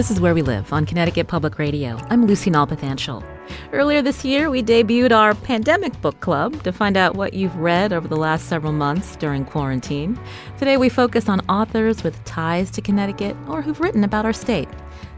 [0.00, 1.98] This is Where We Live on Connecticut Public Radio.
[2.08, 3.22] I'm Lucy Nalpathanchel.
[3.70, 7.92] Earlier this year, we debuted our pandemic book club to find out what you've read
[7.92, 10.18] over the last several months during quarantine.
[10.56, 14.70] Today, we focus on authors with ties to Connecticut or who've written about our state.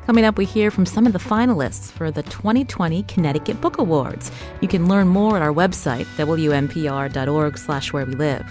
[0.07, 4.33] Coming up, we hear from some of the finalists for the 2020 Connecticut Book Awards.
[4.61, 8.45] You can learn more at our website, wnpr.org slash where we live.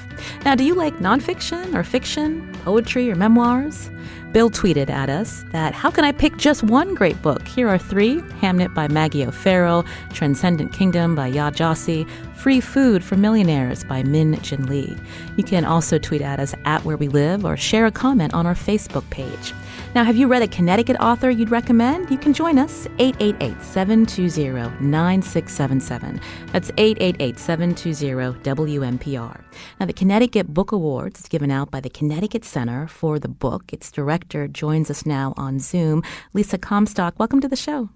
[0.46, 3.92] Now, do you like nonfiction or fiction, poetry or memoirs?
[4.32, 7.46] Bill tweeted at us that how can I pick just one great book?
[7.48, 13.18] Here are three Hamnet by Maggie O'Farrell, Transcendent Kingdom by Yaa Gyasi, Free Food for
[13.18, 14.98] Millionaires by Min Jin Lee.
[15.36, 18.48] You can also tweet at us at Where We Live or share a comment on
[18.48, 19.54] our Facebook page.
[19.94, 22.10] Now, have you read a Connecticut author you'd recommend?
[22.10, 26.22] You can join us 888 720 9677.
[26.54, 29.44] That's 888 720 WNPR.
[29.82, 33.74] Now, the Connecticut Book Awards is given out by the Connecticut Center for the Book.
[33.74, 36.04] Its director joins us now on Zoom.
[36.34, 37.90] Lisa Comstock, welcome to the show.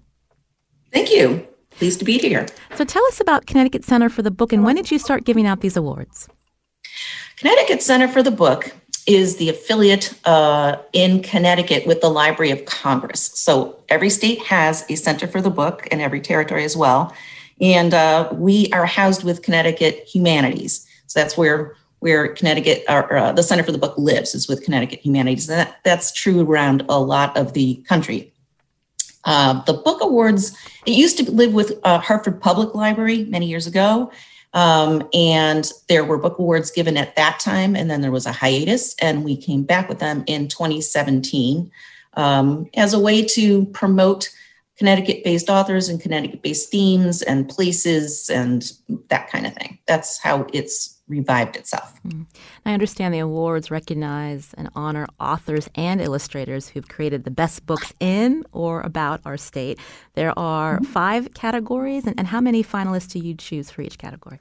[0.92, 1.48] Thank you.
[1.70, 2.44] Pleased to be here.
[2.74, 5.46] So, tell us about Connecticut Center for the Book and when did you start giving
[5.46, 6.28] out these awards?
[7.36, 8.74] Connecticut Center for the Book
[9.06, 13.30] is the affiliate uh, in Connecticut with the Library of Congress.
[13.34, 17.14] So every state has a center for the book, and every territory as well.
[17.60, 20.86] And uh, we are housed with Connecticut Humanities.
[21.06, 24.62] So that's where where Connecticut, or, uh, the Center for the Book lives, is with
[24.62, 25.48] Connecticut Humanities.
[25.48, 28.32] And that, that's true around a lot of the country.
[29.24, 33.66] Uh, the book awards, it used to live with uh, Hartford Public Library many years
[33.66, 34.12] ago.
[34.56, 38.32] Um, and there were book awards given at that time, and then there was a
[38.32, 41.70] hiatus, and we came back with them in 2017
[42.14, 44.30] um, as a way to promote
[44.78, 48.72] Connecticut based authors and Connecticut based themes and places and
[49.08, 49.78] that kind of thing.
[49.86, 51.94] That's how it's revived itself.
[52.02, 52.26] Mm.
[52.64, 57.92] I understand the awards recognize and honor authors and illustrators who've created the best books
[58.00, 59.78] in or about our state.
[60.14, 60.92] There are mm-hmm.
[60.92, 64.40] five categories, and, and how many finalists do you choose for each category?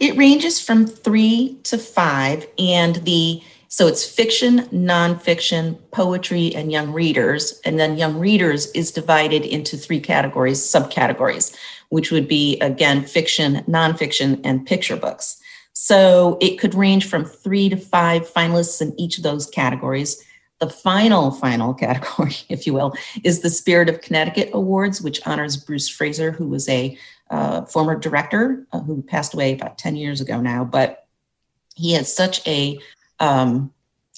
[0.00, 3.42] It ranges from three to five, and the
[3.74, 7.60] so it's fiction, nonfiction, poetry, and young readers.
[7.64, 11.56] And then young readers is divided into three categories, subcategories,
[11.88, 15.40] which would be again fiction, nonfiction, and picture books.
[15.72, 20.22] So it could range from three to five finalists in each of those categories.
[20.60, 25.56] The final, final category, if you will, is the Spirit of Connecticut Awards, which honors
[25.56, 26.96] Bruce Fraser, who was a
[27.30, 31.06] uh, former director uh, who passed away about 10 years ago now, but
[31.74, 32.78] he had such a
[33.20, 33.72] um,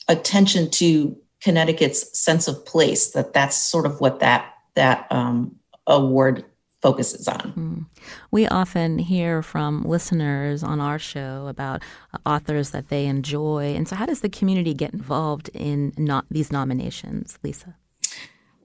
[0.08, 5.56] attention to Connecticut's sense of place that that's sort of what that that um,
[5.86, 6.44] award
[6.82, 7.52] focuses on.
[7.56, 7.86] Mm.
[8.30, 11.82] We often hear from listeners on our show about
[12.24, 16.52] authors that they enjoy, and so how does the community get involved in not these
[16.52, 17.76] nominations, Lisa?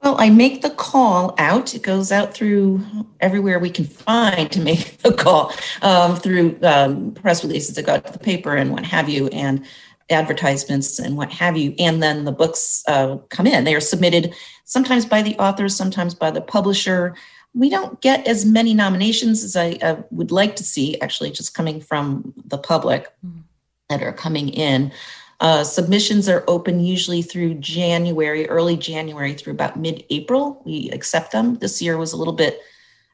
[0.03, 1.75] Well, I make the call out.
[1.75, 2.83] It goes out through
[3.19, 5.53] everywhere we can find to make the call
[5.83, 9.27] um, through um, press releases that go out to the paper and what have you,
[9.27, 9.63] and
[10.09, 11.75] advertisements and what have you.
[11.79, 13.63] And then the books uh, come in.
[13.63, 14.33] They are submitted
[14.65, 17.15] sometimes by the authors, sometimes by the publisher.
[17.53, 21.53] We don't get as many nominations as I uh, would like to see, actually, just
[21.53, 23.43] coming from the public mm.
[23.89, 24.91] that are coming in.
[25.41, 30.61] Uh, submissions are open usually through January, early January through about mid April.
[30.65, 31.55] We accept them.
[31.55, 32.61] This year was a little bit,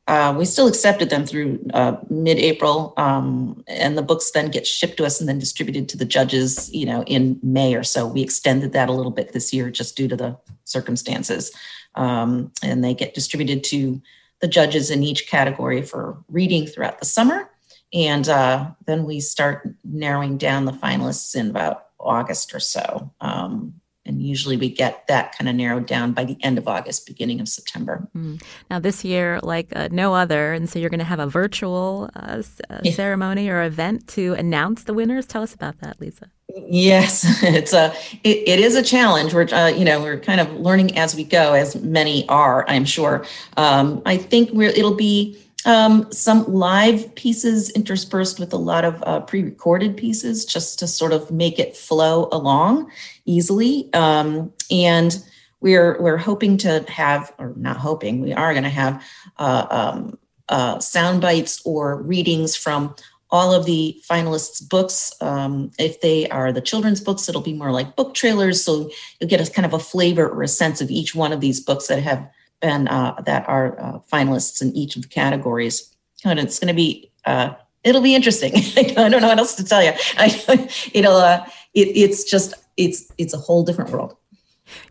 [0.08, 2.94] uh, we still accepted them through uh, mid April.
[2.98, 6.70] Um, and the books then get shipped to us and then distributed to the judges,
[6.74, 8.06] you know, in May or so.
[8.06, 11.54] We extended that a little bit this year just due to the circumstances.
[11.96, 14.02] Um, and they get distributed to
[14.42, 17.50] the judges in each category for reading throughout the summer.
[17.94, 23.12] And uh, then we start narrowing down the finalists in about August or so.
[23.22, 27.06] Um, and usually we get that kind of narrowed down by the end of August,
[27.06, 28.08] beginning of September.
[28.16, 28.42] Mm.
[28.72, 32.10] Now, this year, like uh, no other, and so you're going to have a virtual
[32.16, 32.94] uh, uh, yeah.
[32.94, 35.26] ceremony or event to announce the winners.
[35.26, 36.32] Tell us about that, Lisa.
[36.56, 39.34] Yes, it's a it, it is a challenge.
[39.34, 42.86] We're uh, you know we're kind of learning as we go, as many are, I'm
[42.86, 43.26] sure.
[43.58, 49.04] Um, I think we're it'll be um, some live pieces interspersed with a lot of
[49.06, 52.90] uh, pre recorded pieces just to sort of make it flow along
[53.26, 53.94] easily.
[53.94, 55.22] Um, and
[55.60, 59.04] we're we're hoping to have, or not hoping, we are going to have
[59.40, 60.18] uh, um,
[60.48, 62.96] uh, sound bites or readings from
[63.30, 65.14] all of the finalists' books.
[65.20, 68.64] Um, if they are the children's books, it'll be more like book trailers.
[68.64, 71.42] So you'll get a kind of a flavor or a sense of each one of
[71.42, 72.26] these books that have
[72.62, 75.94] been uh, that are uh, finalists in each of the categories.
[76.24, 78.54] And it's going to be uh, it'll be interesting.
[78.78, 79.92] I don't know what else to tell you.
[80.18, 84.16] I, it'll uh, it, it's just it's it's a whole different world.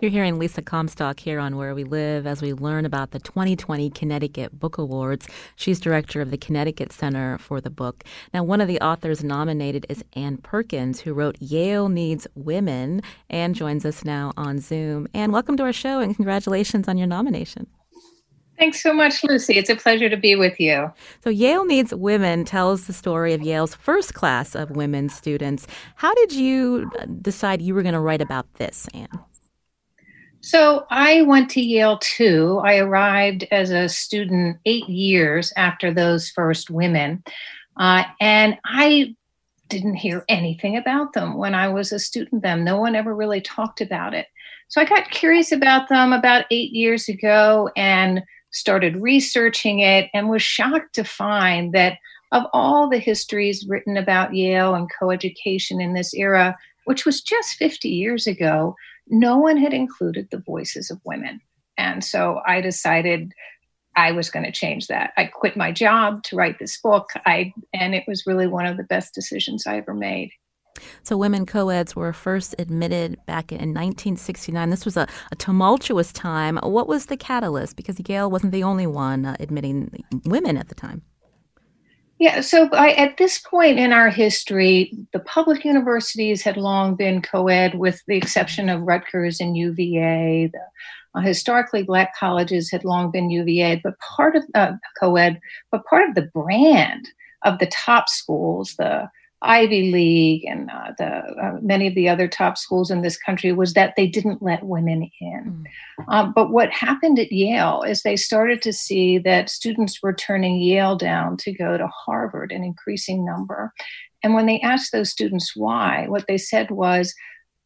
[0.00, 3.90] You're hearing Lisa Comstock here on Where We Live as we learn about the 2020
[3.90, 5.26] Connecticut Book Awards.
[5.56, 8.05] She's director of the Connecticut Center for the Book.
[8.32, 13.02] Now, one of the authors nominated is Anne Perkins, who wrote Yale Needs Women.
[13.31, 15.08] Ann joins us now on Zoom.
[15.14, 17.67] Ann, welcome to our show and congratulations on your nomination.
[18.58, 19.55] Thanks so much, Lucy.
[19.55, 20.90] It's a pleasure to be with you.
[21.23, 25.67] So, Yale Needs Women tells the story of Yale's first class of women students.
[25.96, 26.90] How did you
[27.20, 29.08] decide you were going to write about this, Ann?
[30.46, 32.60] So I went to Yale too.
[32.64, 37.25] I arrived as a student eight years after those first women.
[37.76, 39.16] Uh, and I
[39.69, 42.62] didn't hear anything about them when I was a student then.
[42.62, 44.28] No one ever really talked about it.
[44.69, 48.22] So I got curious about them about eight years ago and
[48.52, 51.99] started researching it and was shocked to find that
[52.31, 57.56] of all the histories written about Yale and coeducation in this era, which was just
[57.56, 58.76] 50 years ago,
[59.08, 61.41] no one had included the voices of women.
[61.79, 63.32] And so I decided
[63.97, 65.12] I was going to change that.
[65.17, 67.11] I quit my job to write this book.
[67.25, 70.31] I and it was really one of the best decisions I ever made.
[71.03, 74.69] So, women co-eds were first admitted back in 1969.
[74.69, 76.59] This was a, a tumultuous time.
[76.62, 77.76] What was the catalyst?
[77.76, 81.02] Because Yale wasn't the only one uh, admitting women at the time.
[82.18, 87.48] Yeah, so at this point in our history, the public universities had long been co
[87.48, 90.50] ed, with the exception of Rutgers and UVA.
[90.50, 90.60] The,
[91.14, 95.40] uh, historically, black colleges had long been UVA, but part of uh, co ed,
[95.70, 97.06] but part of the brand
[97.44, 99.10] of the top schools, the
[99.43, 103.53] Ivy League and uh, the uh, many of the other top schools in this country
[103.53, 105.67] was that they didn't let women in.
[106.09, 110.59] Um, but what happened at Yale is they started to see that students were turning
[110.61, 113.73] Yale down to go to Harvard, an increasing number.
[114.23, 117.15] And when they asked those students why, what they said was,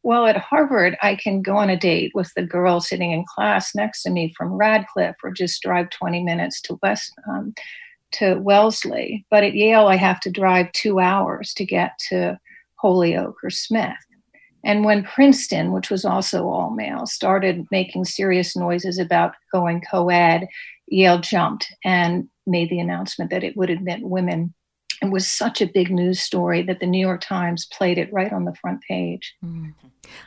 [0.03, 3.75] well, at Harvard, I can go on a date with the girl sitting in class
[3.75, 7.13] next to me from Radcliffe or just drive 20 minutes to West.
[7.29, 7.53] Um,
[8.13, 12.39] to Wellesley, but at Yale, I have to drive two hours to get to
[12.75, 13.97] Holyoke or Smith.
[14.63, 20.09] And when Princeton, which was also all male, started making serious noises about going co
[20.09, 20.47] ed,
[20.87, 24.53] Yale jumped and made the announcement that it would admit women.
[25.01, 28.31] It was such a big news story that the New York Times played it right
[28.31, 29.35] on the front page.
[29.43, 29.69] Mm-hmm.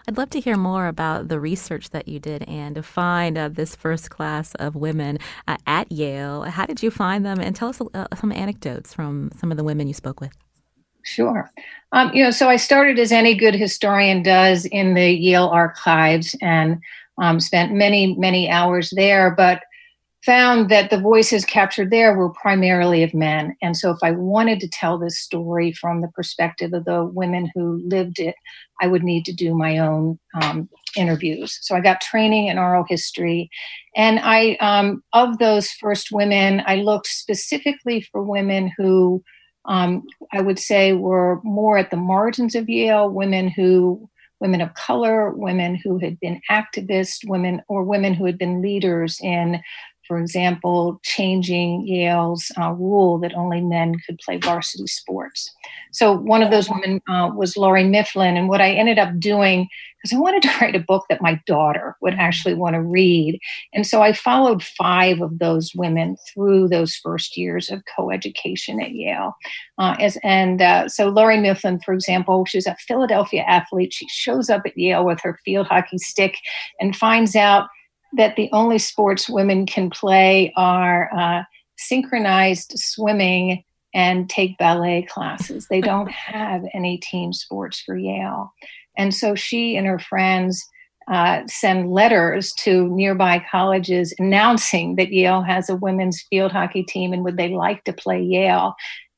[0.09, 3.49] I'd love to hear more about the research that you did and to find uh,
[3.49, 6.43] this first class of women uh, at Yale.
[6.43, 7.39] How did you find them?
[7.39, 10.37] And tell us uh, some anecdotes from some of the women you spoke with.
[11.05, 11.51] Sure.
[11.93, 16.35] Um, you know, so I started as any good historian does in the Yale archives
[16.41, 16.81] and
[17.19, 19.31] um, spent many, many hours there.
[19.31, 19.63] But
[20.25, 23.57] found that the voices captured there were primarily of men.
[23.63, 27.51] And so, if I wanted to tell this story from the perspective of the women
[27.55, 28.35] who lived it,
[28.81, 31.59] I would need to do my own um, interviews.
[31.63, 33.51] So, I got training in oral history.
[33.97, 39.23] And I, um, of those first women, I looked specifically for women who
[39.67, 40.03] um,
[40.33, 44.09] I would say were more at the margins of Yale, women who
[44.41, 49.19] women of color, women who had been activists, women or women who had been leaders
[49.23, 49.61] in
[50.07, 55.51] for example, changing Yale's uh, rule that only men could play varsity sports.
[55.93, 58.37] So one of those women uh, was Lawrie Mifflin.
[58.37, 59.69] And what I ended up doing,
[60.03, 63.39] because I wanted to write a book that my daughter would actually want to read.
[63.73, 68.93] And so I followed five of those women through those first years of coeducation at
[68.93, 69.37] Yale.
[69.79, 73.93] Uh, as, and uh, so Lawrie Mifflin, for example, she's a Philadelphia athlete.
[73.93, 76.37] She shows up at Yale with her field hockey stick
[76.81, 77.69] and finds out
[78.17, 81.43] that the only sports women can play are uh,
[81.77, 85.67] synchronized swimming and take ballet classes.
[85.69, 88.53] They don't have any team sports for Yale.
[88.97, 90.65] And so she and her friends
[91.11, 97.13] uh, send letters to nearby colleges announcing that Yale has a women's field hockey team
[97.13, 98.75] and would they like to play Yale?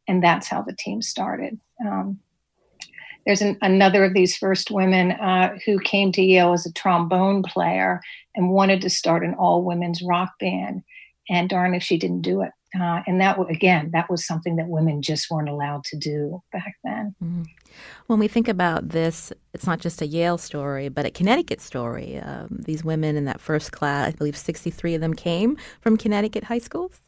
[0.08, 1.58] And that's how the team started.
[1.84, 2.18] Um,
[3.26, 7.42] there's an, another of these first women uh, who came to Yale as a trombone
[7.42, 8.00] player
[8.34, 10.82] and wanted to start an all women's rock band.
[11.28, 12.52] And darn if she didn't do it.
[12.80, 16.74] Uh, and that, again, that was something that women just weren't allowed to do back
[16.84, 17.14] then.
[17.22, 17.42] Mm-hmm.
[18.06, 22.18] When we think about this, it's not just a Yale story, but a Connecticut story.
[22.18, 26.44] Um, these women in that first class, I believe 63 of them came from Connecticut
[26.44, 27.00] high schools.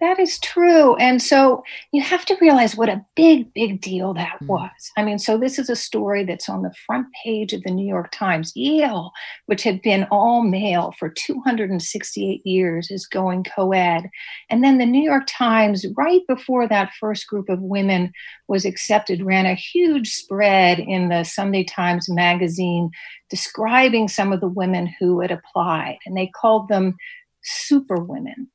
[0.00, 0.96] That is true.
[0.96, 4.46] And so you have to realize what a big, big deal that mm.
[4.46, 4.90] was.
[4.96, 7.86] I mean, so this is a story that's on the front page of the New
[7.86, 8.52] York Times.
[8.56, 9.12] Yale,
[9.44, 14.08] which had been all male for 268 years, is going co ed.
[14.48, 18.12] And then the New York Times, right before that first group of women
[18.48, 22.90] was accepted, ran a huge spread in the Sunday Times magazine
[23.28, 25.98] describing some of the women who had applied.
[26.06, 26.96] And they called them
[27.42, 28.48] super women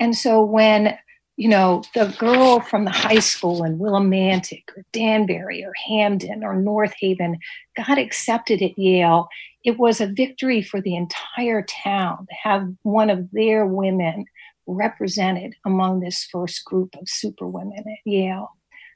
[0.00, 0.98] and so when,
[1.36, 6.56] you know, the girl from the high school in Willimantic or Danbury or Hamden or
[6.56, 7.38] North Haven
[7.76, 9.28] got accepted at Yale,
[9.62, 14.24] it was a victory for the entire town to have one of their women
[14.66, 18.50] represented among this first group of superwomen at Yale.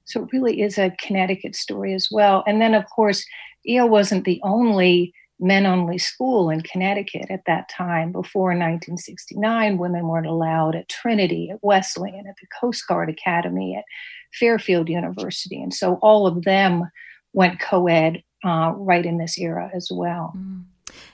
[0.07, 2.45] So it really is a Connecticut story as well.
[2.47, 3.25] And then, of course,
[3.65, 8.13] Yale wasn't the only men only school in Connecticut at that time.
[8.13, 13.85] Before 1969, women weren't allowed at Trinity, at Wesleyan, at the Coast Guard Academy, at
[14.33, 15.61] Fairfield University.
[15.61, 16.91] And so all of them
[17.33, 20.33] went co ed uh, right in this era as well.
[20.37, 20.65] Mm.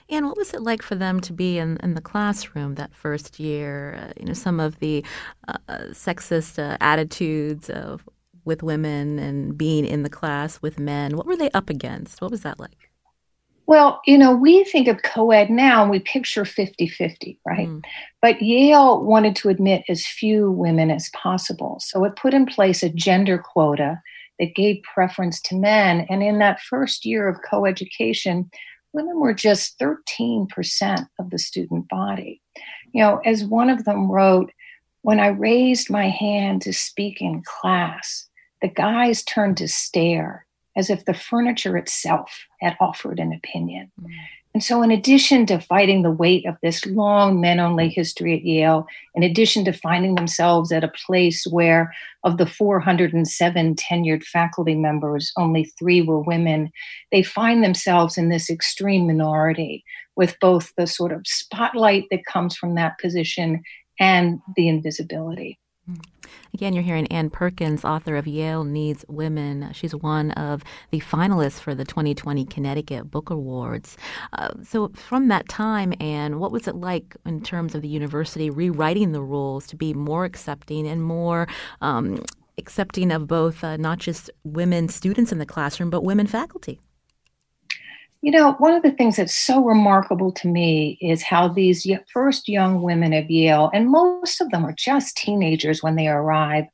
[0.09, 3.39] And what was it like for them to be in, in the classroom that first
[3.39, 3.97] year?
[3.99, 5.03] Uh, you know, some of the
[5.47, 5.57] uh,
[5.91, 8.07] sexist uh, attitudes of,
[8.43, 11.15] with women and being in the class with men.
[11.15, 12.21] What were they up against?
[12.21, 12.90] What was that like?
[13.67, 17.67] Well, you know, we think of co ed now and we picture 50 50, right?
[17.67, 17.83] Mm.
[18.21, 21.77] But Yale wanted to admit as few women as possible.
[21.79, 24.01] So it put in place a gender quota
[24.39, 26.05] that gave preference to men.
[26.09, 28.49] And in that first year of co education,
[28.93, 32.41] women were just 13% of the student body.
[32.93, 34.51] You know, as one of them wrote,
[35.03, 38.27] when I raised my hand to speak in class,
[38.61, 43.91] the guys turned to stare as if the furniture itself had offered an opinion.
[44.01, 44.09] Mm.
[44.53, 48.43] And so, in addition to fighting the weight of this long men only history at
[48.43, 48.85] Yale,
[49.15, 51.93] in addition to finding themselves at a place where,
[52.25, 56.69] of the 407 tenured faculty members, only three were women,
[57.13, 59.85] they find themselves in this extreme minority
[60.17, 63.63] with both the sort of spotlight that comes from that position
[64.01, 65.57] and the invisibility.
[66.53, 69.69] Again, you're hearing Ann Perkins, author of Yale Needs Women.
[69.73, 73.97] She's one of the finalists for the 2020 Connecticut Book Awards.
[74.33, 78.49] Uh, so, from that time, Ann, what was it like in terms of the university
[78.49, 81.47] rewriting the rules to be more accepting and more
[81.81, 82.21] um,
[82.57, 86.79] accepting of both uh, not just women students in the classroom, but women faculty?
[88.23, 92.47] You know, one of the things that's so remarkable to me is how these first
[92.47, 96.65] young women of Yale, and most of them are just teenagers when they arrive,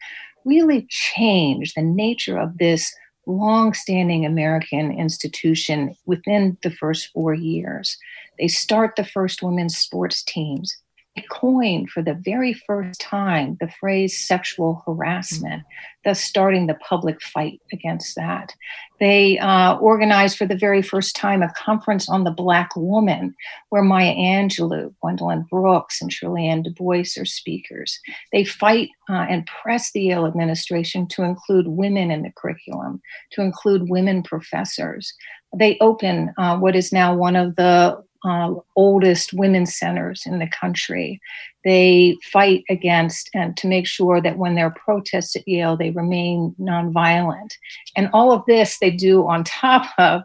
[0.44, 2.94] really change the nature of this
[3.26, 7.98] long-standing American institution within the first four years.
[8.38, 10.76] They start the first women's sports teams
[11.18, 15.64] They coined for the very first time the phrase sexual harassment,
[16.06, 18.54] thus starting the public fight against that.
[19.00, 23.36] They uh, organized for the very first time a conference on the Black woman,
[23.70, 28.00] where Maya Angelou, Gwendolyn Brooks, and Shirley Ann Du Bois are speakers.
[28.32, 33.02] They fight uh, and press the Yale administration to include women in the curriculum,
[33.32, 35.14] to include women professors.
[35.56, 40.48] They open uh, what is now one of the uh, oldest women's centers in the
[40.48, 41.20] country.
[41.64, 45.92] They fight against and to make sure that when there are protests at Yale, they
[45.92, 47.54] remain nonviolent.
[47.96, 50.22] And all of this they do on top of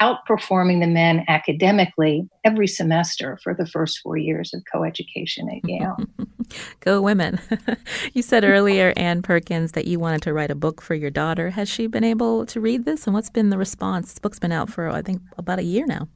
[0.00, 5.96] outperforming the men academically every semester for the first four years of coeducation at Yale.
[6.80, 7.40] Go women.
[8.12, 11.50] you said earlier, Ann Perkins, that you wanted to write a book for your daughter.
[11.50, 13.06] Has she been able to read this?
[13.06, 14.12] And what's been the response?
[14.12, 16.08] This book's been out for, I think, about a year now.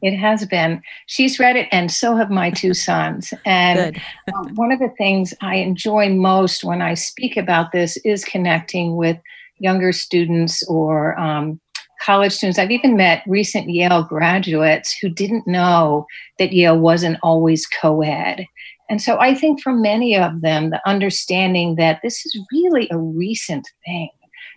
[0.00, 0.82] It has been.
[1.06, 3.32] She's read it, and so have my two sons.
[3.44, 4.00] And
[4.34, 8.96] um, one of the things I enjoy most when I speak about this is connecting
[8.96, 9.18] with
[9.58, 11.60] younger students or um,
[12.00, 12.58] college students.
[12.58, 16.06] I've even met recent Yale graduates who didn't know
[16.38, 18.46] that Yale wasn't always co ed.
[18.90, 22.98] And so I think for many of them, the understanding that this is really a
[22.98, 24.10] recent thing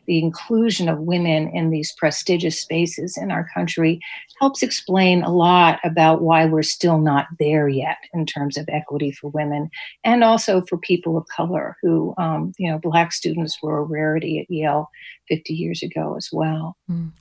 [0.07, 3.99] the inclusion of women in these prestigious spaces in our country
[4.41, 9.11] helps explain a lot about why we're still not there yet in terms of equity
[9.11, 9.69] for women
[10.03, 14.39] and also for people of color who, um, you know, Black students were a rarity
[14.39, 14.89] at Yale
[15.29, 16.75] 50 years ago as well.
[16.89, 17.11] Mm.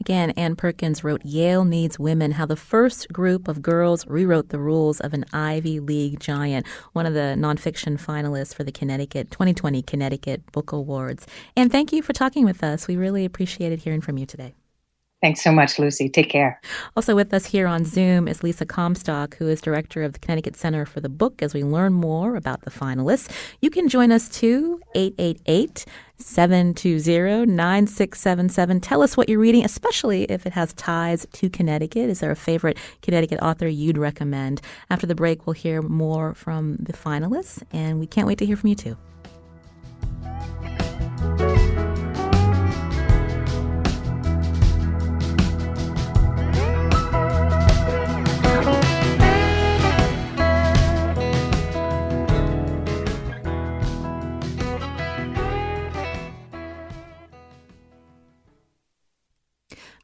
[0.00, 4.58] Again, Ann Perkins wrote Yale Needs Women How the First Group of Girls Rewrote the
[4.58, 9.80] Rules of an Ivy League Giant, one of the nonfiction finalists for the Connecticut 2020
[9.82, 11.24] Connecticut Book Awards.
[11.56, 12.88] And thank you for talking with us.
[12.88, 14.54] We really appreciated hearing from you today.
[15.24, 16.10] Thanks so much, Lucy.
[16.10, 16.60] Take care.
[16.98, 20.54] Also with us here on Zoom is Lisa Comstock, who is director of the Connecticut
[20.54, 23.30] Center for the Book, as we learn more about the finalists.
[23.62, 25.86] You can join us too, 888
[26.18, 28.80] 720 9677.
[28.80, 32.10] Tell us what you're reading, especially if it has ties to Connecticut.
[32.10, 34.60] Is there a favorite Connecticut author you'd recommend?
[34.90, 38.58] After the break, we'll hear more from the finalists, and we can't wait to hear
[38.58, 38.96] from you too.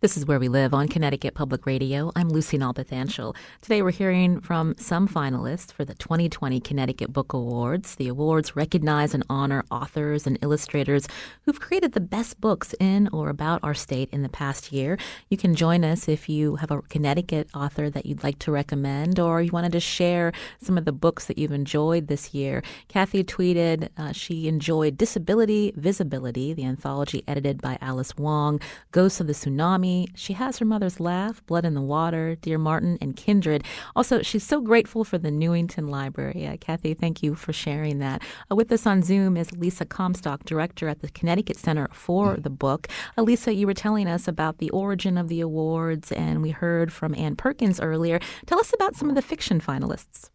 [0.02, 2.10] This is Where We Live on Connecticut Public Radio.
[2.16, 3.36] I'm Lucy Nalpathanchel.
[3.60, 7.96] Today we're hearing from some finalists for the 2020 Connecticut Book Awards.
[7.96, 11.06] The awards recognize and honor authors and illustrators
[11.44, 14.96] who've created the best books in or about our state in the past year.
[15.28, 19.20] You can join us if you have a Connecticut author that you'd like to recommend
[19.20, 22.62] or you wanted to share some of the books that you've enjoyed this year.
[22.88, 29.26] Kathy tweeted uh, she enjoyed Disability Visibility, the anthology edited by Alice Wong, Ghosts of
[29.26, 33.64] the Tsunami, she has her mother's laugh, Blood in the Water, Dear Martin, and Kindred.
[33.94, 36.46] Also, she's so grateful for the Newington Library.
[36.46, 38.22] Uh, Kathy, thank you for sharing that.
[38.50, 42.50] Uh, with us on Zoom is Lisa Comstock, director at the Connecticut Center for the
[42.50, 42.88] book.
[43.16, 46.92] Uh, Lisa, you were telling us about the origin of the awards, and we heard
[46.92, 48.20] from Ann Perkins earlier.
[48.46, 50.30] Tell us about some of the fiction finalists.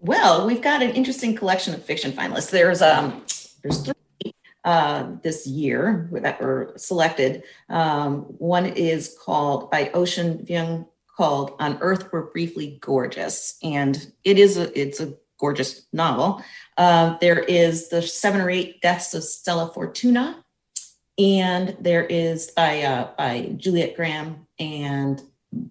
[0.00, 2.50] Well, we've got an interesting collection of fiction finalists.
[2.50, 3.22] There's um,
[3.62, 3.94] there's three
[4.64, 7.42] uh, this year that were selected.
[7.68, 10.86] Um, one is called by Ocean Vuong
[11.16, 16.42] called "On Earth We're Briefly Gorgeous," and it is a it's a gorgeous novel.
[16.76, 20.44] Uh, there is the seven or eight deaths of Stella Fortuna,
[21.18, 25.22] and there is by uh, by Juliet Grames and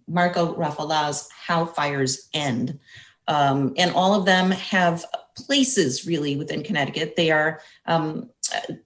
[0.07, 2.79] Marco Rafalà's "How Fires End."
[3.27, 5.05] Um, and all of them have
[5.35, 7.15] places really within Connecticut.
[7.15, 8.29] They are um,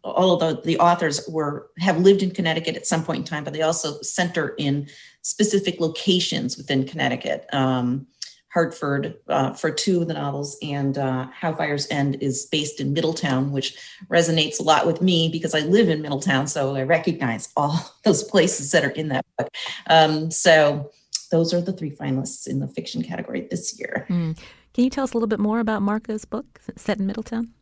[0.03, 3.43] all of the, the authors were have lived in Connecticut at some point in time,
[3.43, 4.87] but they also center in
[5.21, 7.45] specific locations within Connecticut.
[7.53, 8.07] Um,
[8.53, 12.93] Hartford uh, for two of the novels, and uh, How Fires End is based in
[12.93, 13.75] Middletown, which
[14.09, 18.23] resonates a lot with me because I live in Middletown, so I recognize all those
[18.23, 19.49] places that are in that book.
[19.87, 20.91] Um, so
[21.31, 24.05] those are the three finalists in the fiction category this year.
[24.07, 24.37] Mm.
[24.73, 27.53] Can you tell us a little bit more about Marco's book set in Middletown?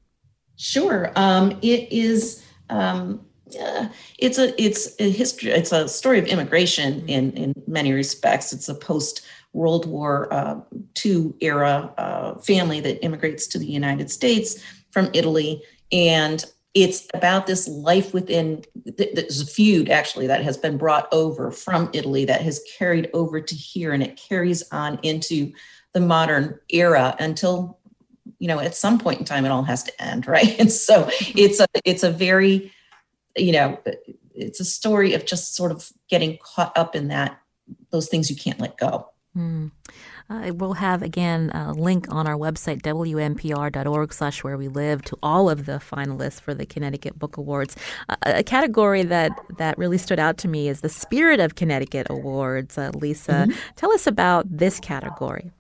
[0.58, 1.12] Sure.
[1.16, 2.46] Um, it is.
[2.70, 3.26] Um,
[3.60, 5.52] uh, it's a it's a history.
[5.52, 7.10] It's a story of immigration mm-hmm.
[7.10, 8.54] in in many respects.
[8.54, 10.62] It's a post World War uh,
[11.04, 15.62] II era uh, family that immigrates to the United States from Italy,
[15.92, 18.64] and it's about this life within.
[18.86, 23.42] There's a feud actually that has been brought over from Italy that has carried over
[23.42, 25.52] to here, and it carries on into
[25.94, 27.81] the modern era until
[28.39, 31.10] you know at some point in time it all has to end right and so
[31.36, 32.72] it's a it's a very
[33.38, 33.80] you know
[34.34, 37.39] it's a story of just sort of getting caught up in that
[37.91, 39.72] those things you can't let go mm.
[40.32, 45.17] Uh, we'll have again a link on our website wnpr.org slash where we live to
[45.22, 47.76] all of the finalists for the Connecticut Book Awards.
[48.08, 52.08] Uh, a category that that really stood out to me is the Spirit of Connecticut
[52.10, 52.78] Awards.
[52.78, 53.60] Uh, Lisa, mm-hmm.
[53.76, 55.52] tell us about this category.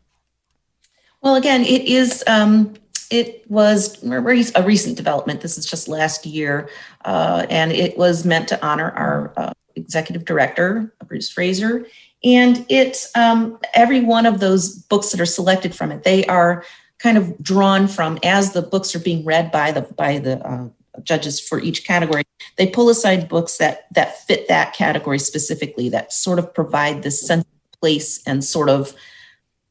[1.21, 2.23] Well, again, it is.
[2.27, 2.73] Um,
[3.09, 5.41] it was a recent development.
[5.41, 6.69] This is just last year,
[7.03, 11.85] uh, and it was meant to honor our uh, executive director, Bruce Fraser.
[12.23, 16.63] And it, um, every one of those books that are selected from it, they are
[16.99, 20.69] kind of drawn from as the books are being read by the by the uh,
[21.03, 22.23] judges for each category.
[22.57, 27.25] They pull aside books that that fit that category specifically, that sort of provide this
[27.25, 28.93] sense of place and sort of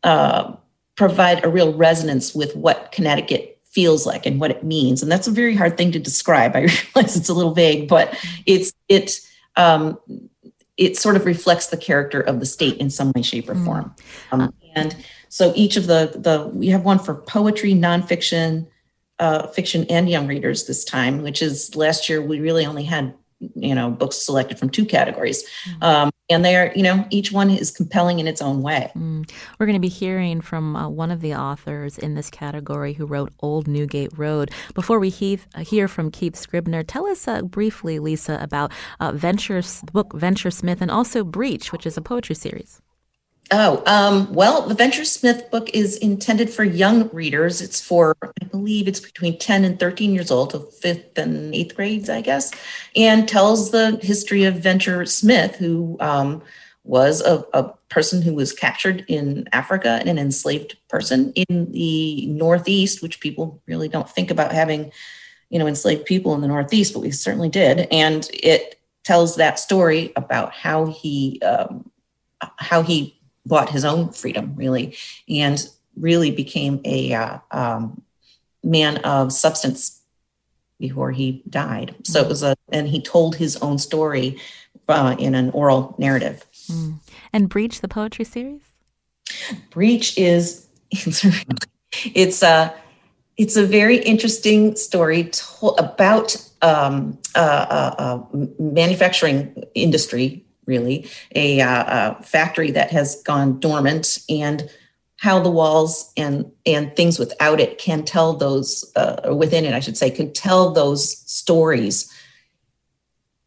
[0.03, 0.55] uh,
[1.01, 5.01] provide a real resonance with what Connecticut feels like and what it means.
[5.01, 6.55] And that's a very hard thing to describe.
[6.55, 6.61] I
[6.95, 9.19] realize it's a little vague, but it's it
[9.57, 9.99] um,
[10.77, 13.65] it sort of reflects the character of the state in some way, shape, or mm.
[13.65, 13.95] form.
[14.31, 14.95] Um, and
[15.31, 18.67] so each of the the we have one for poetry, nonfiction,
[19.19, 21.23] uh, fiction, and young readers this time.
[21.23, 23.15] Which is last year we really only had
[23.55, 25.83] you know books selected from two categories mm-hmm.
[25.83, 29.29] um, and they're you know each one is compelling in its own way mm.
[29.59, 33.07] we're going to be hearing from uh, one of the authors in this category who
[33.07, 37.41] wrote old newgate road before we he- uh, hear from keith scribner tell us uh,
[37.43, 42.35] briefly lisa about uh, venture book venture smith and also breach which is a poetry
[42.35, 42.83] series
[43.53, 47.61] Oh, um, well, the Venture Smith book is intended for young readers.
[47.61, 51.75] It's for, I believe it's between 10 and 13 years old, so fifth and eighth
[51.75, 52.53] grades, I guess,
[52.95, 56.43] and tells the history of Venture Smith, who um,
[56.85, 62.25] was a, a, person who was captured in Africa, and an enslaved person in the
[62.27, 64.93] Northeast, which people really don't think about having,
[65.49, 67.89] you know, enslaved people in the Northeast, but we certainly did.
[67.91, 71.91] And it tells that story about how he, um,
[72.59, 73.20] how he
[73.51, 74.97] bought his own freedom, really,
[75.29, 78.01] and really became a uh, um,
[78.63, 80.01] man of substance
[80.79, 81.95] before he died.
[82.05, 84.39] So it was a, and he told his own story
[84.89, 86.47] uh, in an oral narrative.
[86.69, 86.95] Mm.
[87.33, 88.63] And Breach, the poetry series?
[89.71, 92.75] Breach is, it's a,
[93.37, 98.23] it's a very interesting story to, about um, uh, uh, uh
[98.59, 104.71] manufacturing industry really, a, uh, a factory that has gone dormant and
[105.21, 109.81] how the walls and and things without it can tell those uh, within it i
[109.81, 112.11] should say can tell those stories.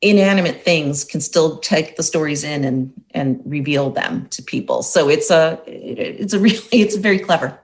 [0.02, 4.84] Inanimate things can still take the stories in and and reveal them to people.
[4.84, 7.58] So it's a it's a really it's very clever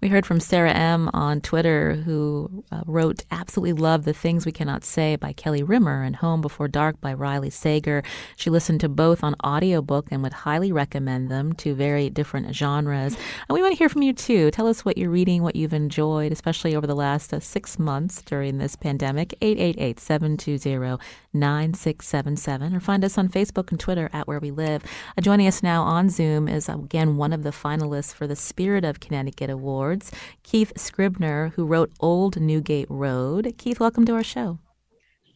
[0.00, 1.10] we heard from Sarah M.
[1.12, 6.04] on Twitter, who uh, wrote Absolutely Love the Things We Cannot Say by Kelly Rimmer
[6.04, 8.04] and Home Before Dark by Riley Sager.
[8.36, 13.14] She listened to both on audiobook and would highly recommend them to very different genres.
[13.48, 14.52] And we want to hear from you too.
[14.52, 18.22] Tell us what you're reading, what you've enjoyed, especially over the last uh, six months
[18.22, 19.34] during this pandemic.
[19.40, 20.98] 888 720
[21.34, 24.82] 9677 or find us on Facebook and Twitter at Where We Live.
[25.16, 28.84] Uh, joining us now on Zoom is again one of the finalists for the Spirit
[28.84, 29.87] of Connecticut Award.
[29.88, 33.54] Awards, Keith Scribner, who wrote Old Newgate Road.
[33.56, 34.58] Keith, welcome to our show.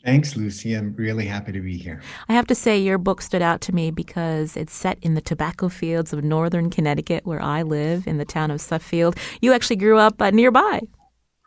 [0.04, 0.74] Thanks, Lucy.
[0.74, 2.02] I'm really happy to be here.
[2.28, 5.22] I have to say, your book stood out to me because it's set in the
[5.22, 9.16] tobacco fields of northern Connecticut, where I live in the town of Suffield.
[9.40, 10.82] You actually grew up uh, nearby.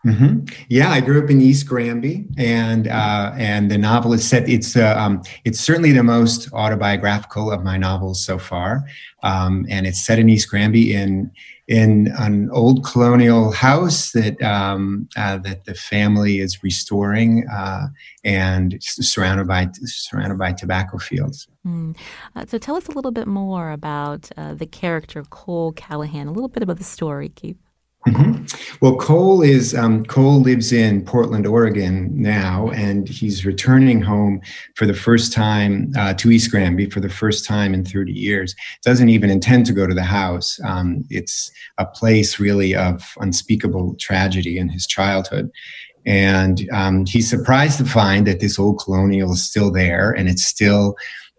[0.05, 0.45] Mm-hmm.
[0.69, 4.47] Yeah, I grew up in East Granby, and uh, and the novel is set.
[4.47, 8.83] It's uh, um, it's certainly the most autobiographical of my novels so far,
[9.23, 11.31] um, and it's set in East Granby in
[11.67, 17.87] in an old colonial house that um, uh, that the family is restoring uh,
[18.23, 21.47] and surrounded by surrounded by tobacco fields.
[21.65, 21.97] Mm.
[22.35, 26.27] Uh, so tell us a little bit more about uh, the character Cole Callahan.
[26.27, 27.57] A little bit about the story, Keith.
[28.07, 28.75] Mm-hmm.
[28.81, 34.41] Well, Cole is um, Cole lives in Portland, Oregon now, and he's returning home
[34.75, 38.55] for the first time uh, to East Granby for the first time in 30 years.
[38.83, 40.59] Doesn't even intend to go to the house.
[40.63, 45.49] Um, it's a place really of unspeakable tragedy in his childhood,
[46.05, 50.45] and um, he's surprised to find that this old colonial is still there, and it's
[50.45, 50.95] still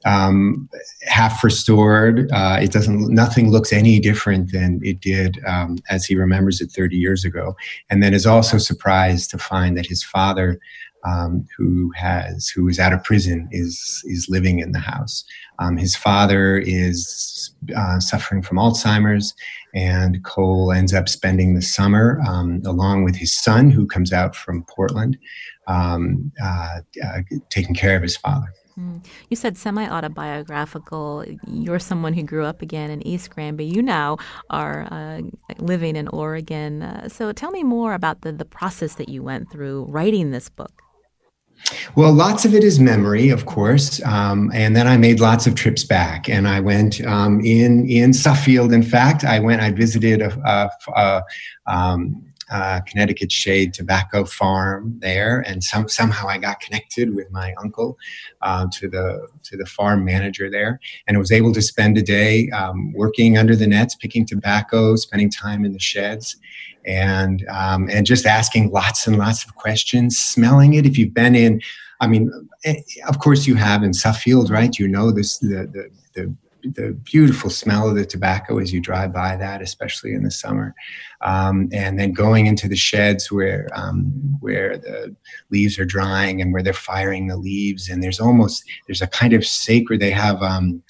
[0.06, 0.68] um,
[1.02, 2.30] half restored.
[2.32, 3.12] Uh, it doesn't.
[3.12, 7.56] Nothing looks any different than it did um, as he remembers it 30 years ago.
[7.90, 10.60] And then is also surprised to find that his father,
[11.04, 15.24] um, who has who is out of prison, is is living in the house.
[15.58, 19.34] Um, his father is uh, suffering from Alzheimer's,
[19.74, 24.36] and Cole ends up spending the summer um, along with his son, who comes out
[24.36, 25.18] from Portland,
[25.66, 28.52] um, uh, uh, taking care of his father.
[28.78, 29.04] Mm.
[29.30, 31.24] You said semi autobiographical.
[31.46, 33.64] You're someone who grew up again in East Granby.
[33.64, 34.18] You now
[34.50, 35.22] are uh,
[35.58, 36.82] living in Oregon.
[36.82, 40.50] Uh, so tell me more about the, the process that you went through writing this
[40.50, 40.82] book.
[41.96, 45.54] Well, lots of it is memory, of course, um, and then I made lots of
[45.54, 48.74] trips back, and I went um, in in Suffield.
[48.74, 49.62] In fact, I went.
[49.62, 51.24] I visited a, a, a
[51.66, 57.54] um, uh, Connecticut Shade Tobacco Farm there, and some, somehow I got connected with my
[57.62, 57.98] uncle
[58.42, 62.48] uh, to the to the farm manager there, and was able to spend a day
[62.50, 66.36] um, working under the nets, picking tobacco, spending time in the sheds,
[66.84, 70.86] and um, and just asking lots and lots of questions, smelling it.
[70.86, 71.60] If you've been in,
[72.00, 72.30] I mean,
[72.64, 74.78] eh, of course you have in Suffield, right?
[74.78, 76.36] You know this the the, the
[76.74, 80.74] the beautiful smell of the tobacco as you drive by that, especially in the summer,
[81.22, 84.06] um, and then going into the sheds where um,
[84.40, 85.14] where the
[85.50, 89.32] leaves are drying and where they're firing the leaves, and there's almost there's a kind
[89.32, 90.00] of sacred.
[90.00, 90.82] They have um,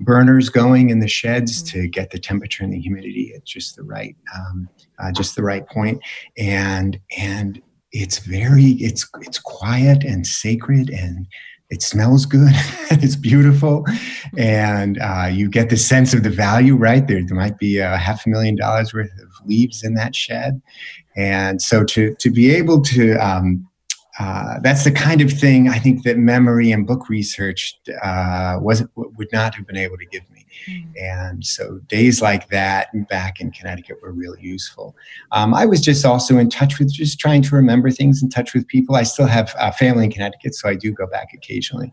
[0.00, 1.80] burners going in the sheds mm-hmm.
[1.80, 4.68] to get the temperature and the humidity at just the right um,
[4.98, 6.00] uh, just the right point,
[6.36, 7.60] and and
[7.92, 11.26] it's very it's it's quiet and sacred and
[11.70, 12.52] it smells good
[12.90, 13.84] it's beautiful
[14.36, 17.96] and uh, you get the sense of the value right there there might be a
[17.96, 20.60] half a million dollars worth of leaves in that shed
[21.16, 23.66] and so to to be able to um,
[24.18, 28.90] uh, that's the kind of thing I think that memory and book research uh, wasn't
[28.94, 30.33] would not have been able to give me.
[30.68, 30.92] Mm.
[31.00, 34.94] And so days like that back in Connecticut were really useful.
[35.32, 38.54] Um, I was just also in touch with just trying to remember things, in touch
[38.54, 38.96] with people.
[38.96, 41.92] I still have a family in Connecticut, so I do go back occasionally.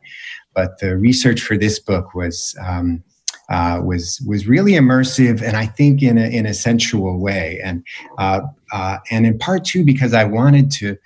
[0.53, 2.55] But the research for this book was.
[2.65, 3.03] Um,
[3.49, 7.83] uh, was was really immersive, and I think in a in a sensual way, and
[8.17, 10.97] uh, uh, and in part too because I wanted to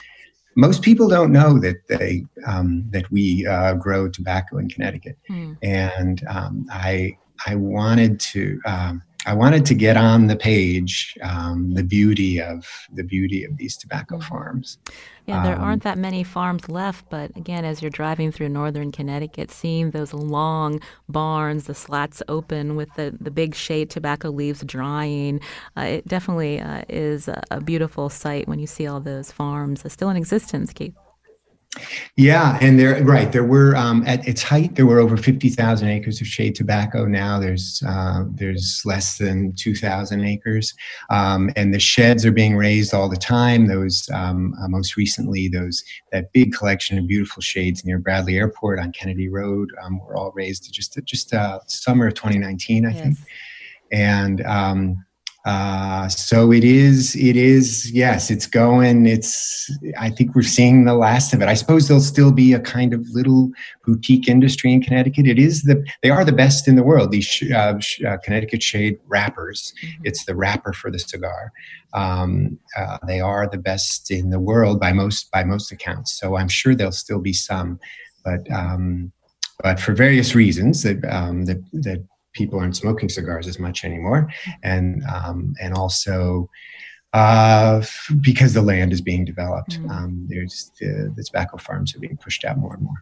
[0.55, 5.57] most people don't know that they um, that we uh, grow tobacco in Connecticut, mm.
[5.61, 11.73] and um, I I wanted to um, I wanted to get on the page um,
[11.73, 14.27] the beauty of the beauty of these tobacco mm-hmm.
[14.27, 14.77] farms.
[15.25, 18.91] Yeah, there um, aren't that many farms left, but again, as you're driving through northern
[18.91, 24.63] Connecticut, seeing those long barns, the slats open with the, the big shade tobacco leaves
[24.63, 25.41] drying,
[25.75, 29.91] uh, it definitely uh, is a, a, beautiful sight when you see all those farms
[29.91, 30.93] still in existence, Keith.
[32.15, 35.89] Yeah, and there, right, there were um, at its height there were over fifty thousand
[35.89, 37.05] acres of shade tobacco.
[37.05, 40.73] Now there's uh, there's less than two thousand acres,
[41.09, 43.67] um, and the sheds are being razed all the time.
[43.67, 48.79] Those um, uh, most recently, those that big collection of beautiful shades near Bradley Airport
[48.79, 53.03] on Kennedy Road um, were all razed just just uh, summer of 2019, I yes.
[53.03, 53.17] think,
[53.91, 55.05] and um,
[55.45, 59.05] uh, so it is, it is, yes, it's going.
[59.05, 61.47] It's, I think we're seeing the last of it.
[61.47, 63.51] I suppose there'll still be a kind of little
[63.85, 65.27] boutique industry in Connecticut.
[65.27, 68.17] It is the, they are the best in the world, these sh- uh, sh- uh,
[68.23, 69.71] Connecticut shade wrappers.
[69.83, 70.01] Mm-hmm.
[70.05, 71.51] It's the wrapper for the cigar.
[71.93, 76.19] Um, uh, they are the best in the world by most, by most accounts.
[76.19, 77.79] So I'm sure there'll still be some,
[78.23, 79.11] but, um,
[79.61, 82.03] but for various reasons that, um, that, that
[82.35, 84.29] people aren't smoking cigars as much anymore,
[84.63, 86.49] and um, and also
[87.13, 87.81] uh,
[88.19, 89.89] because the land is being developed, mm.
[89.89, 93.01] um, there's the, the tobacco farms are being pushed out more and more.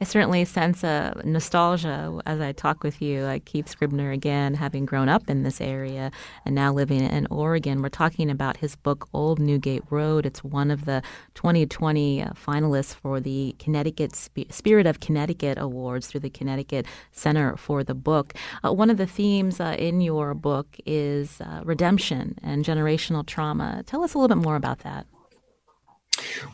[0.00, 4.84] I certainly sense a nostalgia as I talk with you, like Keith Scribner again, having
[4.84, 6.10] grown up in this area
[6.44, 7.82] and now living in Oregon.
[7.82, 10.26] We're talking about his book, Old Newgate Road.
[10.26, 11.02] It's one of the
[11.34, 17.56] 2020 uh, finalists for the Connecticut Sp- Spirit of Connecticut Awards through the Connecticut Center
[17.56, 18.34] for the Book.
[18.64, 23.82] Uh, one of the themes uh, in your book is uh, redemption and generational trauma.
[23.86, 25.06] Tell us a little bit more about that.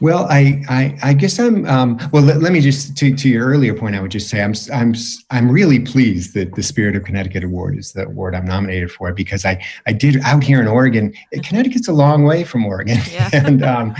[0.01, 1.67] Well, I, I, I guess I'm.
[1.67, 3.95] Um, well, let, let, me just to, to your earlier point.
[3.95, 4.95] I would just say I'm, I'm,
[5.31, 9.13] I'm really pleased that the Spirit of Connecticut Award is the award I'm nominated for
[9.13, 11.15] because I, I did out here in Oregon.
[11.45, 13.31] Connecticut's a long way from Oregon, yeah.
[13.35, 13.95] and, um,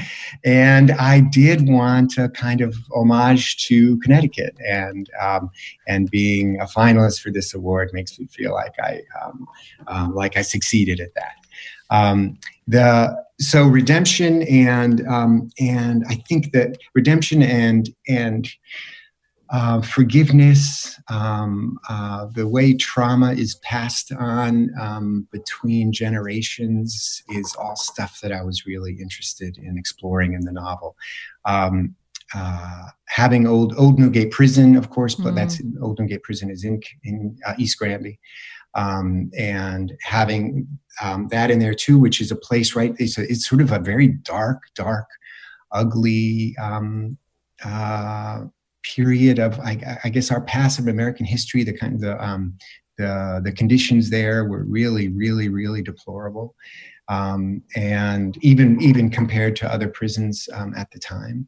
[0.45, 5.51] and I did want a kind of homage to Connecticut, and, um,
[5.87, 9.47] and being a finalist for this award makes me feel like I, um,
[9.87, 11.42] um, like I succeeded at that.
[11.93, 18.49] Um, the so redemption and um, and I think that redemption and and
[19.51, 27.77] uh, forgiveness, um, uh, the way trauma is passed on um, between generations is all
[27.77, 30.97] stuff that I was really interested in exploring in the novel.
[31.45, 31.95] Um,
[32.35, 35.37] uh, having old Old Newgate Prison, of course, but mm.
[35.37, 38.19] that's Old Newgate Prison is in in uh, East Granby
[38.75, 40.67] um, and having
[41.03, 42.95] um, that in there too, which is a place, right?
[42.99, 45.07] It's, a, it's sort of a very dark, dark,
[45.73, 47.17] ugly um,
[47.65, 48.45] uh,
[48.83, 51.65] period of, I, I, guess, our past of American history.
[51.65, 52.59] The kind the um,
[52.99, 56.55] the the conditions there were really, really, really deplorable,
[57.13, 61.47] um, and even even compared to other prisons um, at the time.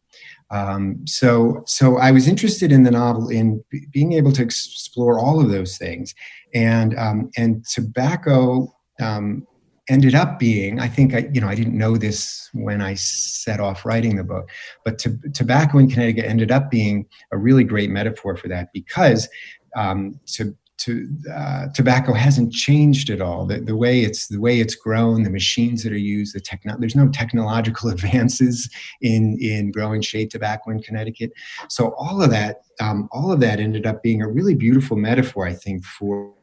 [0.51, 5.19] Um, so, so I was interested in the novel in b- being able to explore
[5.19, 6.15] all of those things,
[6.55, 9.47] and um, and tobacco um,
[9.89, 10.81] ended up being.
[10.81, 14.25] I think I, you know, I didn't know this when I set off writing the
[14.25, 14.51] book,
[14.85, 19.29] but to, tobacco in Connecticut ended up being a really great metaphor for that because
[19.77, 23.47] um, to to uh, tobacco hasn't changed at all.
[23.47, 26.77] The, the way it's the way it's grown, the machines that are used, the techno-
[26.79, 28.69] there's no technological advances
[29.01, 31.33] in in growing shade tobacco in Connecticut.
[31.69, 35.47] So all of that, um, all of that ended up being a really beautiful metaphor,
[35.47, 36.35] I think, for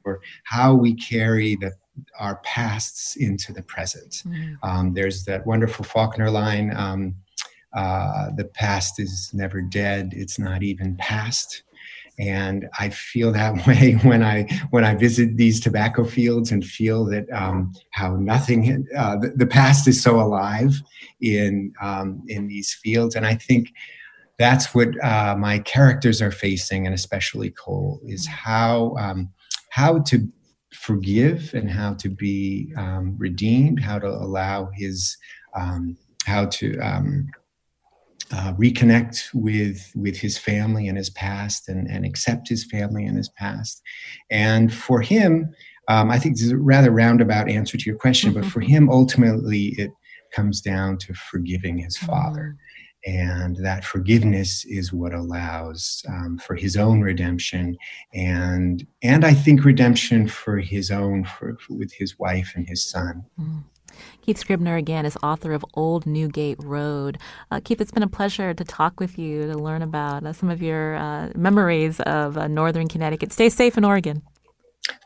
[0.43, 1.73] how we carry the
[2.17, 4.23] our pasts into the present.
[4.25, 4.57] Mm.
[4.63, 6.73] Um, there's that wonderful Faulkner line.
[6.75, 7.15] Um,
[7.73, 11.63] uh, the past is never dead; it's not even past
[12.19, 17.05] and I feel that way when I when I visit these tobacco fields and feel
[17.05, 20.81] that um, how nothing uh, the, the, past is so alive
[21.21, 23.73] in um, in these fields, and I think
[24.37, 29.29] that's what uh, my characters are facing, and especially Cole, is how um,
[29.69, 30.27] how to
[30.73, 35.17] forgive and how to be um, redeemed, how to allow his
[35.55, 37.27] um, how to um,
[38.33, 43.17] uh, reconnect with with his family and his past and, and accept his family and
[43.17, 43.81] his past
[44.29, 45.53] and for him
[45.87, 48.89] um, i think this is a rather roundabout answer to your question but for him
[48.89, 49.91] ultimately it
[50.31, 52.55] comes down to forgiving his father
[53.07, 53.17] mm-hmm.
[53.17, 57.75] and that forgiveness is what allows um, for his own redemption
[58.13, 62.83] and and i think redemption for his own for, for with his wife and his
[62.83, 63.59] son mm-hmm.
[64.21, 67.17] Keith Scribner, again, is author of Old Newgate Road.
[67.49, 70.49] Uh, Keith, it's been a pleasure to talk with you, to learn about uh, some
[70.49, 73.31] of your uh, memories of uh, Northern Connecticut.
[73.31, 74.21] Stay safe in Oregon.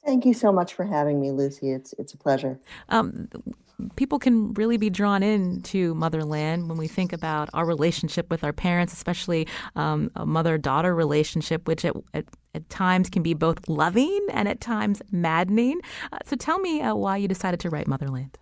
[0.06, 1.70] Thank you so much for having me, Lucy.
[1.70, 2.58] It's it's a pleasure.
[2.88, 3.28] Um,
[3.96, 8.54] people can really be drawn into motherland when we think about our relationship with our
[8.54, 9.46] parents, especially
[9.76, 12.24] um, a mother-daughter relationship, which at, at,
[12.54, 15.78] at, times can be both loving and at times maddening.
[16.10, 18.38] Uh, so, tell me uh, why you decided to write Motherland.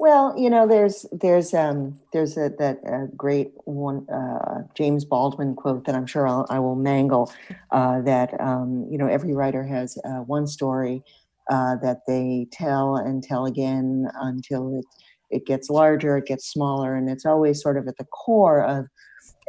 [0.00, 5.54] Well, you know, there's there's um, there's a, that uh, great one uh, James Baldwin
[5.54, 7.30] quote that I'm sure I'll, I will mangle.
[7.70, 11.02] Uh, that um, you know, every writer has uh, one story
[11.50, 14.86] uh, that they tell and tell again until it
[15.28, 18.86] it gets larger, it gets smaller, and it's always sort of at the core of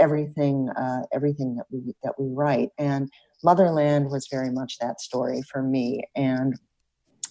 [0.01, 0.67] everything
[1.13, 2.71] everything that we that we write.
[2.77, 3.09] And
[3.41, 6.03] Motherland was very much that story for me.
[6.17, 6.59] And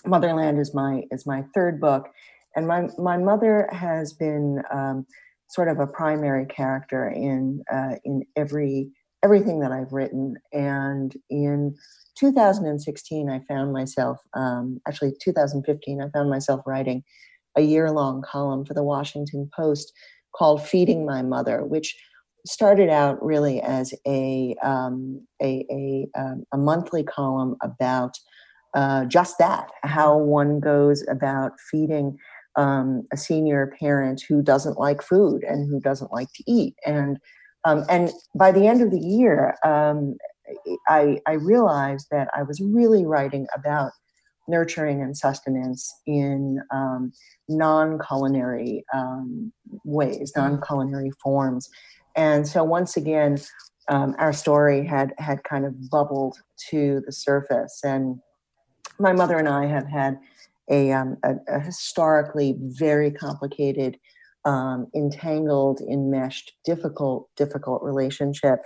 [0.06, 2.08] Motherland is my is my third book
[2.56, 5.06] and my my mother has been um,
[5.48, 8.90] sort of a primary character in uh, in every
[9.22, 10.36] everything that I've written.
[10.52, 11.76] And in
[12.18, 17.02] 2016, I found myself um, actually 2015, I found myself writing
[17.56, 19.92] a year long column for the Washington Post
[20.34, 21.96] called "Feeding My Mother," which
[22.46, 28.16] started out really as a um, a, a, um, a monthly column about
[28.74, 32.16] uh, just that how one goes about feeding
[32.56, 36.74] um, a senior parent who doesn't like food and who doesn't like to eat.
[36.86, 37.18] And
[37.64, 40.16] um, and by the end of the year, um,
[40.88, 43.92] I, I realized that I was really writing about
[44.48, 47.12] nurturing and sustenance in um,
[47.48, 49.52] non-culinary um,
[49.84, 50.40] ways, mm-hmm.
[50.40, 51.68] non-culinary forms.
[52.16, 53.38] And so once again,
[53.88, 56.36] um, our story had had kind of bubbled
[56.70, 57.80] to the surface.
[57.84, 58.20] And
[58.98, 60.18] my mother and I have had
[60.70, 63.98] a, um, a, a historically very complicated,
[64.44, 68.60] um, entangled, enmeshed, difficult, difficult relationship.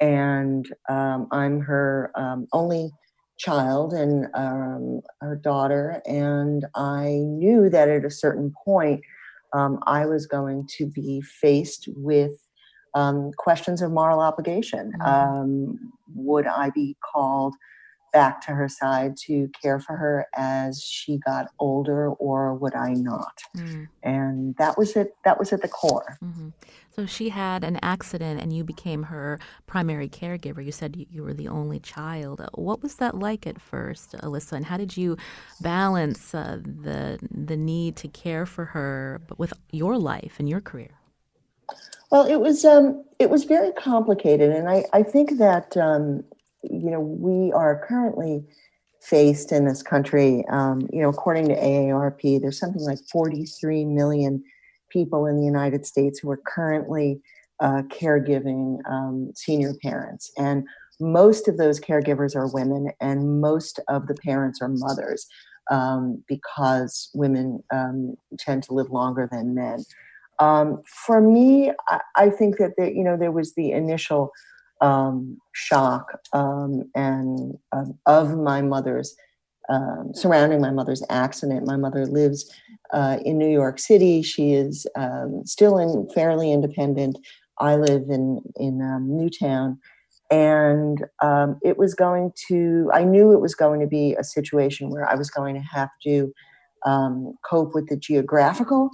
[0.00, 2.90] And um, I'm her um, only
[3.38, 6.00] child and um, her daughter.
[6.06, 9.02] And I knew that at a certain point,
[9.52, 12.32] um, I was going to be faced with
[13.36, 14.92] questions of moral obligation.
[15.00, 15.74] Mm-hmm.
[16.14, 17.54] would I be called?
[18.12, 22.94] Back to her side to care for her as she got older or would I
[22.94, 23.42] not?
[23.56, 23.88] Mm.
[24.02, 26.18] And that was it that was at the core.
[26.22, 26.48] Mm-hmm.
[26.90, 30.64] So she had an accident and you became her primary caregiver.
[30.64, 32.46] You said you were the only child.
[32.54, 34.56] What was that like at first, Elissa?
[34.56, 35.16] And how did you
[35.60, 40.60] balance uh, the the need to care for her but with your life and your
[40.60, 41.00] career?
[42.10, 46.24] Well, it was um, it was very complicated, and I, I think that um,
[46.62, 48.44] you know, we are currently
[49.00, 50.44] faced in this country.
[50.50, 54.44] Um, you know, according to AARP, there's something like 43 million
[54.90, 57.20] people in the United States who are currently
[57.60, 60.30] uh, caregiving um, senior parents.
[60.36, 60.66] And
[60.98, 65.26] most of those caregivers are women, and most of the parents are mothers
[65.70, 69.84] um, because women um, tend to live longer than men.
[70.38, 74.30] Um, for me, I, I, think that the, you know there was the initial
[74.80, 79.14] um, shock um, and um, of my mother's
[79.68, 81.66] um, surrounding my mother's accident.
[81.66, 82.50] My mother lives
[82.92, 84.20] uh, in New York City.
[84.22, 87.18] She is um, still in fairly independent.
[87.58, 89.78] I live in in um, Newtown,
[90.30, 91.04] and
[91.62, 92.90] it was going to.
[92.92, 95.90] I knew it was going to be a situation where I was going to have
[96.04, 96.32] to
[97.48, 98.90] cope with the geographical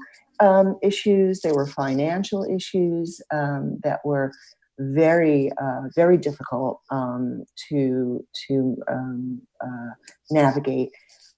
[0.82, 1.40] issues.
[1.40, 4.32] There were financial issues that were
[4.78, 9.90] very uh, very difficult um, to to um, uh,
[10.30, 10.90] navigate.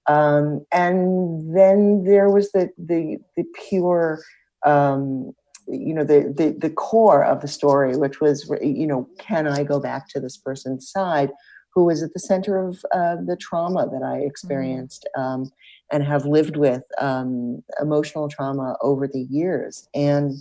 [0.07, 4.21] Um, and then there was the the the pure
[4.65, 5.33] um,
[5.67, 9.63] you know the, the the core of the story, which was you know can I
[9.63, 11.31] go back to this person's side
[11.75, 14.27] who was at the center of uh, the trauma that I mm-hmm.
[14.27, 15.51] experienced um,
[15.91, 20.33] and have lived with um, emotional trauma over the years and.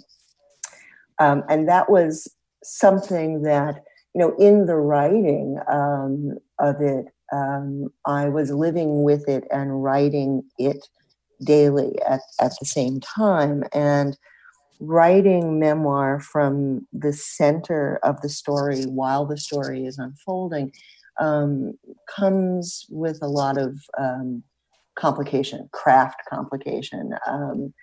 [1.21, 2.29] Um, and that was
[2.63, 3.83] something that
[4.15, 9.83] you know in the writing um, of it um, i was living with it and
[9.83, 10.89] writing it
[11.45, 13.65] daily at, at the same time.
[13.73, 14.17] And
[14.81, 20.73] writing memoir from the center of the story while the story is unfolding
[21.21, 21.75] um,
[22.09, 24.43] comes with a lot of um,
[24.97, 27.13] complication craft complication.
[27.27, 27.75] Um,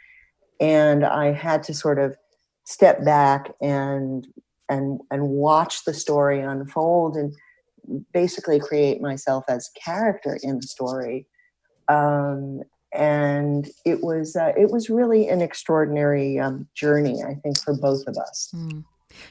[0.62, 2.16] and i had to sort of
[2.66, 4.26] step back and
[4.70, 7.34] and and watch the story unfold and
[8.14, 11.28] basically create myself as character in the story
[11.88, 12.62] um,
[12.94, 18.06] and it was uh, it was really an extraordinary um, journey i think for both
[18.08, 18.84] of us mm.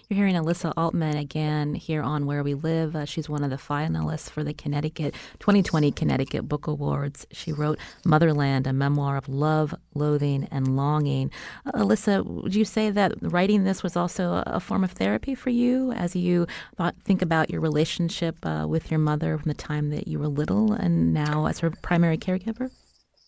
[0.09, 2.95] You're hearing Elissa Altman again here on Where We Live.
[2.95, 7.27] Uh, she's one of the finalists for the Connecticut 2020 Connecticut Book Awards.
[7.33, 11.31] She wrote Motherland, a memoir of love, loathing, and longing.
[11.67, 15.51] Uh, Elissa, would you say that writing this was also a, form of therapy for
[15.51, 19.91] you as you thought, think about your relationship uh, with your mother from the time
[19.91, 22.71] that you were little and now as her primary caregiver?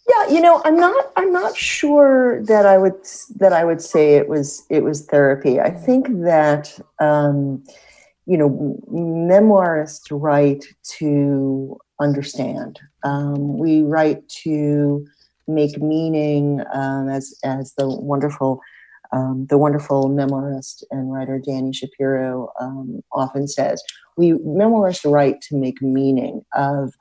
[0.08, 2.94] Yeah, you know, I'm not I'm not sure that I would
[3.36, 5.60] that I would say it was it was therapy.
[5.60, 7.64] I think that um,
[8.26, 10.64] you know, memoirists write
[10.98, 12.78] to understand.
[13.02, 15.04] Um, we write to
[15.48, 18.60] make meaning, um, as as the wonderful
[19.12, 23.82] um, the wonderful memoirist and writer Dani Shapiro um, often says.
[24.16, 26.94] We memoirists write to make meaning of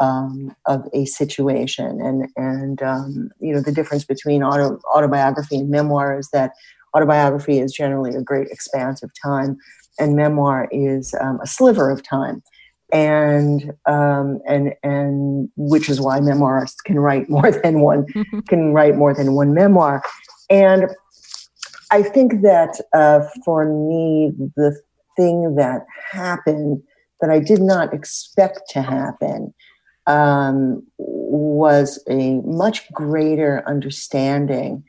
[0.00, 2.00] um, of a situation.
[2.00, 6.52] And and um, you know the difference between auto, autobiography and memoir is that
[6.96, 9.56] autobiography is generally a great expanse of time,
[9.98, 12.42] and memoir is um, a sliver of time.
[12.92, 18.06] And um, and and which is why memoirists can write more than one
[18.48, 20.02] can write more than one memoir.
[20.48, 20.88] And
[21.92, 24.80] I think that uh, for me, the
[25.16, 26.82] thing that happened
[27.20, 29.52] that I did not expect to happen
[30.10, 34.82] um, was a much greater understanding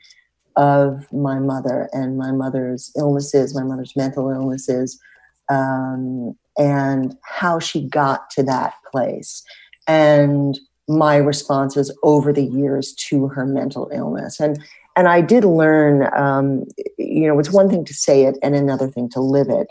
[0.56, 5.00] of my mother and my mother's illnesses, my mother's mental illnesses,
[5.48, 9.44] um, and how she got to that place,
[9.86, 10.58] and
[10.88, 14.40] my responses over the years to her mental illness.
[14.40, 14.62] And
[14.96, 16.64] and I did learn, um,
[16.98, 19.68] you know, it's one thing to say it and another thing to live it.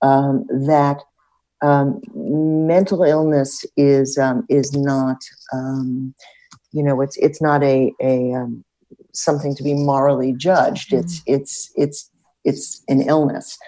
[0.00, 1.02] Um, that
[1.62, 5.18] um, mental illness is um, is not
[5.52, 6.14] um,
[6.72, 8.64] you know it's it's not a a um,
[9.12, 10.90] something to be morally judged.
[10.90, 11.00] Mm.
[11.00, 12.10] It's it's it's
[12.44, 13.58] it's an illness,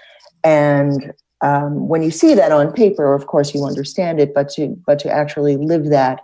[0.43, 4.33] and um, when you see that on paper, of course you understand it.
[4.33, 6.19] But to but to actually live that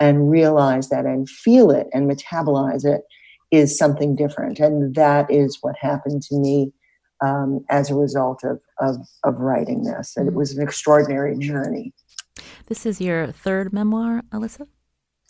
[0.00, 3.02] and realize that and feel it and metabolize it
[3.50, 6.72] is something different, and that is what happened to me
[7.20, 10.16] um, as a result of, of, of writing this.
[10.16, 11.92] And it was an extraordinary journey.
[12.66, 14.66] This is your third memoir, Elissa?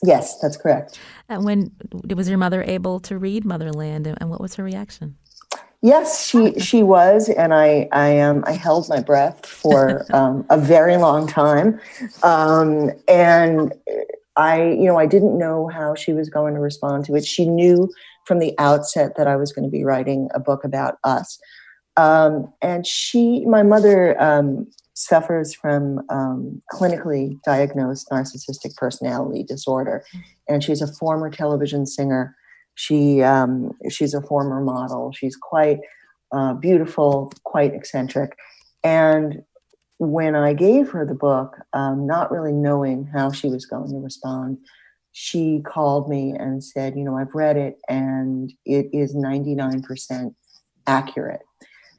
[0.05, 1.01] Yes, that's correct.
[1.28, 1.72] And when
[2.14, 5.16] was your mother able to read Motherland, and what was her reaction?
[5.80, 10.59] Yes, she she was, and I I um I held my breath for um, a
[10.59, 11.80] very long time,
[12.22, 13.72] um, and
[14.36, 17.24] I you know I didn't know how she was going to respond to it.
[17.24, 17.89] She knew
[18.24, 21.41] from the outset that I was going to be writing a book about us,
[21.99, 30.05] um, and she, my mother, um, suffers from um, clinically diagnosed narcissistic personality disorder,
[30.49, 32.35] and she's a former television singer.
[32.75, 35.13] She um, she's a former model.
[35.13, 35.81] She's quite
[36.33, 38.37] uh, beautiful, quite eccentric,
[38.83, 39.43] and
[39.99, 43.99] when I gave her the book, um, not really knowing how she was going to
[43.99, 44.59] respond,
[45.13, 50.35] she called me and said, You know, I've read it and it is 99%
[50.87, 51.41] accurate.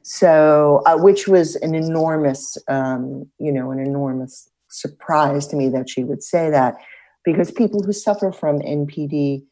[0.02, 5.90] So, uh, which was an enormous, um, you know, an enormous surprise to me that
[5.90, 6.76] she would say that
[7.24, 9.44] because people who suffer from NPD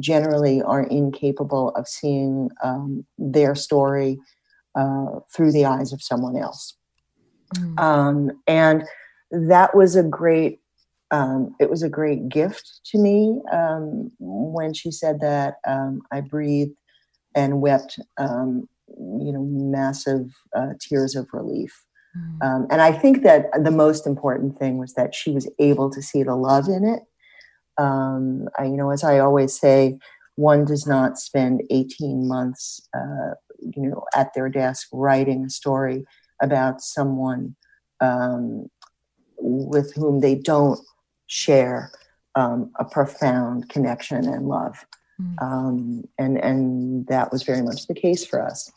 [0.00, 4.18] generally are incapable of seeing um, their story
[4.74, 6.76] uh, through the eyes of someone else.
[7.54, 7.80] Mm.
[7.80, 8.84] Um, and
[9.30, 10.60] that was a great
[11.10, 16.20] um, it was a great gift to me um, when she said that um, I
[16.20, 16.72] breathed
[17.36, 21.84] and wept, um, you know, massive uh, tears of relief.
[22.16, 22.44] Mm.
[22.44, 26.02] Um, and I think that the most important thing was that she was able to
[26.02, 27.02] see the love in it.
[27.76, 29.98] Um, I, you know, as I always say,
[30.36, 36.04] one does not spend 18 months, uh, you know, at their desk writing a story
[36.42, 37.56] about someone
[38.00, 38.68] um,
[39.38, 40.80] with whom they don't
[41.26, 41.90] share
[42.34, 44.84] um, a profound connection and love.
[45.20, 45.42] Mm.
[45.42, 48.70] Um, and, and that was very much the case for us.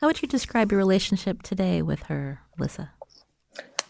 [0.00, 2.92] How would you describe your relationship today with her, Lissa?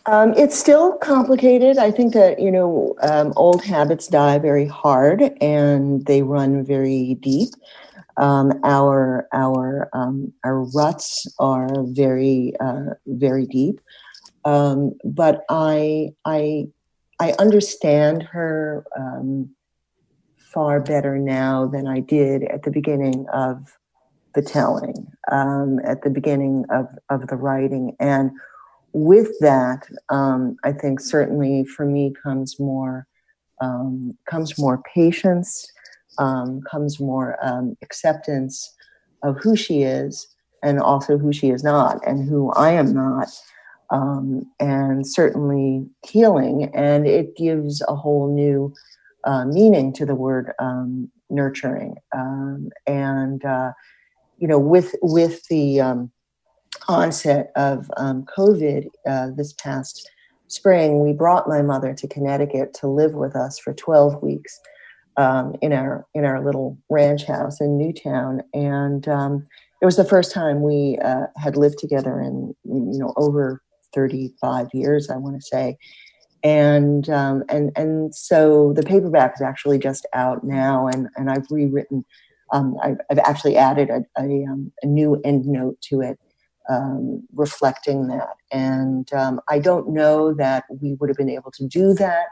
[0.07, 1.79] Um, it's still complicated.
[1.79, 7.15] I think that you know um, old habits die very hard, and they run very
[7.21, 7.51] deep.
[8.19, 13.81] Um, our our um, our ruts are very uh, very deep,
[14.45, 16.67] um, but I I
[17.19, 19.51] I understand her um,
[20.37, 23.75] far better now than I did at the beginning of
[24.35, 28.31] the telling, um, at the beginning of of the writing, and
[28.93, 33.07] with that, um, I think certainly for me comes more
[34.29, 35.67] comes more patience
[36.19, 38.75] um, comes more um, acceptance
[39.23, 40.29] of who she is
[40.63, 43.29] and also who she is not and who I am not.
[43.91, 46.71] Um, and certainly healing.
[46.75, 48.73] And it gives a whole new
[49.25, 51.97] uh, meaning to the word um, nurturing.
[52.15, 53.73] Um, and, uh,
[54.39, 56.11] you know, with, with the um,
[56.89, 60.11] onset of COVID uh, this past
[60.49, 64.61] spring, we brought my mother to Connecticut to live with us for 12 weeks
[65.17, 69.47] um, in our in our little ranch house in Newtown, and um,
[69.81, 73.63] it was the first time we uh, had lived together in you know over
[73.95, 75.77] 35 years, I want to say,
[76.43, 81.47] and um, and and so the paperback is actually just out now, and and I've
[81.51, 82.05] rewritten.
[82.53, 86.19] Um, I've, I've, actually added a, a, um, a, new endnote to it,
[86.69, 88.35] um, reflecting that.
[88.53, 89.09] And
[89.49, 92.27] I don't know that we would have been able to do that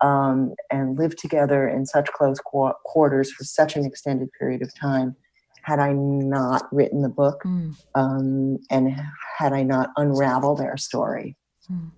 [0.00, 4.74] um, and live together in such close qu- quarters for such an extended period of
[4.74, 5.16] time
[5.62, 7.74] had I not written the book mm.
[7.94, 8.96] um, and
[9.38, 11.36] had I not unraveled our story.
[11.70, 11.90] Mm.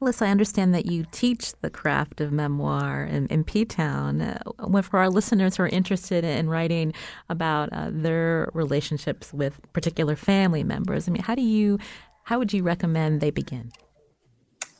[0.00, 4.20] Elissa, I understand that you teach the craft of memoir in, in P Town.
[4.20, 6.92] Uh, for our listeners who are interested in writing
[7.30, 11.78] about uh, their relationships with particular family members, I mean, how do you,
[12.24, 13.72] how would you recommend they begin?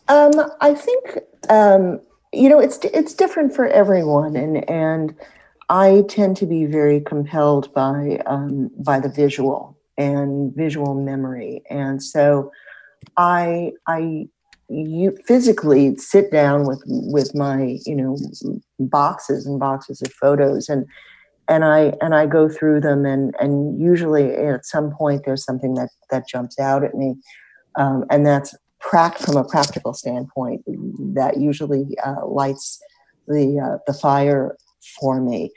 [0.09, 2.01] Um, I think um,
[2.37, 5.15] you know it's it's different for everyone and and
[5.69, 12.03] i tend to be very compelled by um, by the visual and visual memory and
[12.03, 12.51] so
[13.17, 14.29] i i
[14.69, 18.17] you physically sit down with with my you know
[18.79, 20.85] boxes and boxes of photos and
[21.49, 25.75] and i and i go through them and and usually at some point there's something
[25.75, 27.15] that that jumps out at me
[27.77, 28.55] um, and that's
[29.21, 30.63] from a practical standpoint,
[31.15, 32.81] that usually uh, lights
[33.27, 34.57] the uh, the fire
[35.01, 35.51] for me.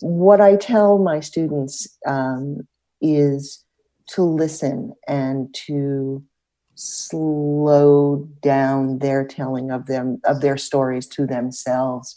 [0.00, 2.66] What I tell my students um,
[3.00, 3.64] is
[4.08, 6.22] to listen and to
[6.74, 12.16] slow down their telling of them of their stories to themselves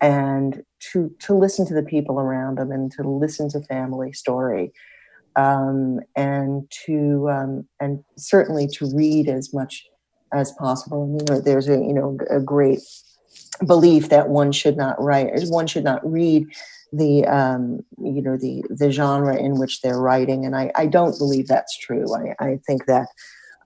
[0.00, 4.72] and to to listen to the people around them and to listen to family story
[5.36, 9.84] um, and to um, and certainly to read as much
[10.32, 11.04] as possible.
[11.04, 12.80] And, you know, there's a you know a great
[13.66, 16.46] belief that one should not write, one should not read
[16.92, 21.18] the um, you know the the genre in which they're writing, and I, I don't
[21.18, 22.06] believe that's true.
[22.14, 23.08] I, I think that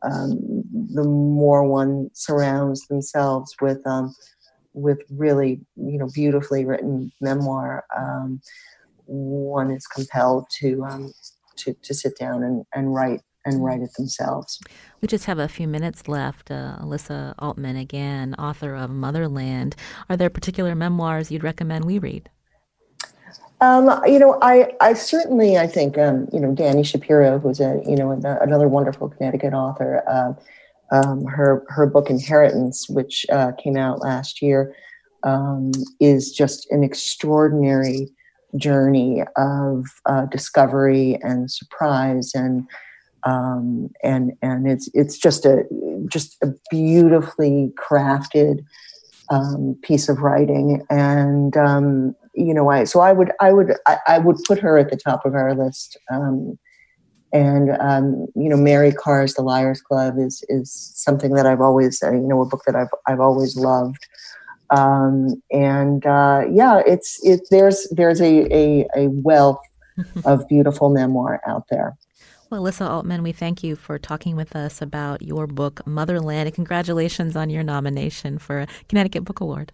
[0.04, 4.14] um, the more one surrounds themselves with um,
[4.72, 8.40] with really you know beautifully written memoir, um,
[9.06, 11.12] one is compelled to um,
[11.56, 14.58] to to sit down and, and write and write it themselves.
[15.00, 16.50] We just have a few minutes left.
[16.50, 19.76] Uh, Elissa Altman, again, author of Motherland.
[20.08, 22.30] Are there particular memoirs you'd recommend we read?
[23.64, 27.82] Um, you know, I, I certainly, I think, um, you know, Dani Shapiro, who's a,
[27.86, 30.34] you know, another wonderful Connecticut author, uh,
[30.94, 34.74] um, her her book Inheritance, which uh, came out last year,
[35.22, 38.10] um, is just an extraordinary
[38.56, 42.68] journey of uh, discovery and surprise and
[43.22, 45.64] um, and and it's it's just a
[46.06, 48.62] just a beautifully crafted
[49.82, 50.84] piece of writing.
[50.90, 51.56] And
[52.34, 54.96] you know I so I would I would I, I, would put her at the
[54.96, 56.58] top of our list um,
[57.32, 62.02] and um, you know Mary Karr's The Liars Club is is something that I've always
[62.02, 64.06] uh, you know a book that I've I've always loved
[64.70, 67.42] um, and uh, yeah, it's it.
[67.50, 69.60] There's there's a a, a wealth
[70.24, 71.96] of beautiful memoir out there.
[72.50, 76.54] Well, Elissa Altman, we thank you for talking with us about your book, Motherland, and
[76.54, 79.72] congratulations on your nomination for a Connecticut Book Award.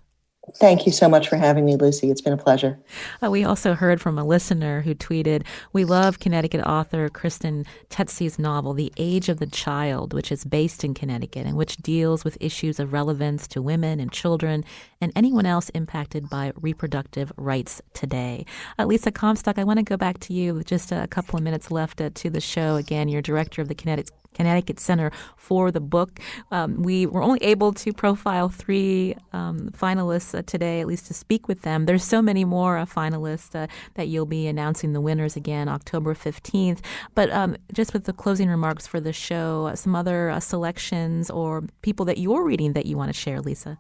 [0.57, 2.11] Thank you so much for having me, Lucy.
[2.11, 2.79] It's been a pleasure.
[3.23, 8.39] Uh, we also heard from a listener who tweeted, We love Connecticut author Kristen Tsetsi's
[8.39, 12.39] novel, The Age of the Child, which is based in Connecticut and which deals with
[12.41, 14.65] issues of relevance to women and children
[15.01, 18.47] and anyone else impacted by reproductive rights today.
[18.79, 21.43] Uh, Lisa Comstock, I want to go back to you with just a couple of
[21.43, 22.77] minutes left uh, to the show.
[22.77, 26.21] Again, you're director of the Connecticut Connecticut Center for the book.
[26.51, 31.15] Um, we were only able to profile three um, finalists uh, today, at least to
[31.15, 31.87] speak with them.
[31.87, 36.15] There's so many more uh, finalists uh, that you'll be announcing the winners again October
[36.15, 36.81] 15th.
[37.15, 41.31] But um, just with the closing remarks for the show, uh, some other uh, selections
[41.31, 43.79] or people that you're reading that you want to share, Lisa.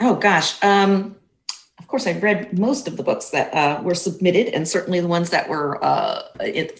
[0.00, 0.62] Oh gosh.
[0.62, 1.16] Um,
[1.78, 5.08] of course, I've read most of the books that uh, were submitted, and certainly the
[5.08, 6.22] ones that were uh,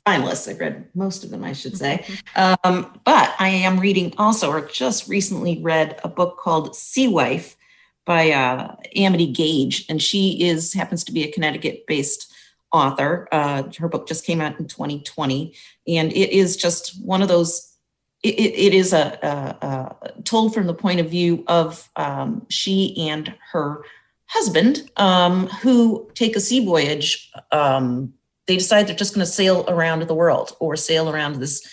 [0.07, 0.49] finalists.
[0.49, 2.05] I've read most of them, I should say.
[2.05, 2.55] Mm-hmm.
[2.65, 7.57] Um, but I am reading also, or just recently read a book called Sea Wife
[8.05, 12.33] by uh, Amity Gaige, and she is happens to be a Connecticut-based
[12.71, 13.29] author.
[13.33, 15.55] Uh, her book just came out in 2020,
[15.89, 17.77] and it is just one of those.
[18.23, 23.09] it, it is a, a, a, told from the point of view of um, she
[23.09, 23.83] and her
[24.27, 27.31] husband um, who take a sea voyage.
[27.53, 28.13] Um,
[28.47, 31.67] they decide they're just going to sail around the world or sail around this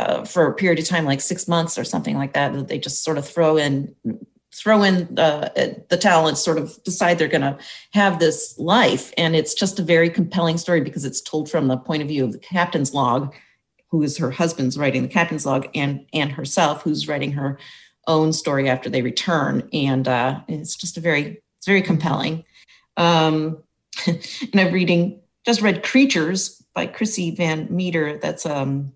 [0.00, 2.52] uh, for a period of time, like six months or something like that.
[2.52, 3.94] That they just sort of throw in
[4.54, 5.50] throw in uh,
[5.88, 7.56] the talents, sort of decide they're going to
[7.92, 9.12] have this life.
[9.16, 12.24] And it's just a very compelling story because it's told from the point of view
[12.24, 13.34] of the captain's log,
[13.90, 17.58] who is her husband's writing the captain's log, and and herself, who's writing her
[18.06, 19.68] own story after they return.
[19.72, 22.44] And uh, it's just a very it's very compelling.
[22.96, 23.62] Um,
[24.06, 24.20] and
[24.54, 28.18] I'm reading, just read Creatures by Chrissy Van Meter.
[28.18, 28.92] That's um,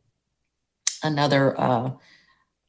[1.02, 1.90] another uh,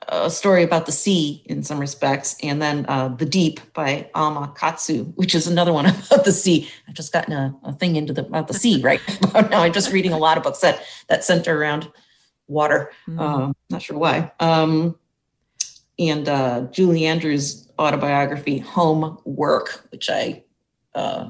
[0.07, 2.35] a story about the sea in some respects.
[2.41, 6.69] And then uh, The Deep by Alma Katsu, which is another one about the sea.
[6.87, 9.01] I've just gotten a, a thing into the, about the sea right
[9.33, 9.61] now.
[9.61, 11.91] I'm just reading a lot of books that, that center around
[12.47, 12.91] water.
[13.07, 13.19] Mm.
[13.19, 14.31] Um, not sure why.
[14.39, 14.97] Um,
[15.99, 20.43] and uh, Julie Andrews' autobiography, Homework, which I
[20.95, 21.29] uh,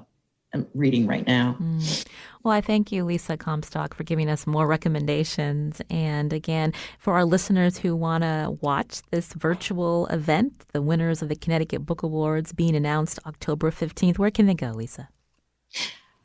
[0.54, 1.58] am reading right now.
[1.60, 2.06] Mm.
[2.44, 5.82] Well, I thank you, Lisa Comstock, for giving us more recommendations.
[5.90, 11.30] And again, for our listeners who want to watch this virtual event, the winners of
[11.30, 15.08] the Connecticut Book Awards being announced October 15th, where can they go, Lisa?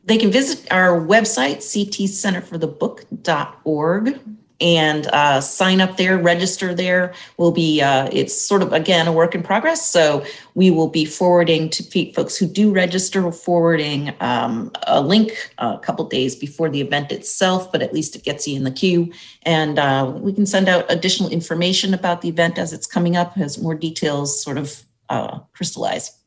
[0.04, 4.20] They can visit our website, ctcenterforthebook.org
[4.61, 7.14] and uh, sign up there, register there.
[7.36, 9.88] We'll be, uh, it's sort of, again, a work in progress.
[9.88, 15.78] So we will be forwarding to folks who do register, forwarding um, a link a
[15.78, 19.12] couple days before the event itself, but at least it gets you in the queue.
[19.42, 23.38] And uh, we can send out additional information about the event as it's coming up,
[23.38, 26.17] as more details sort of uh, crystallize.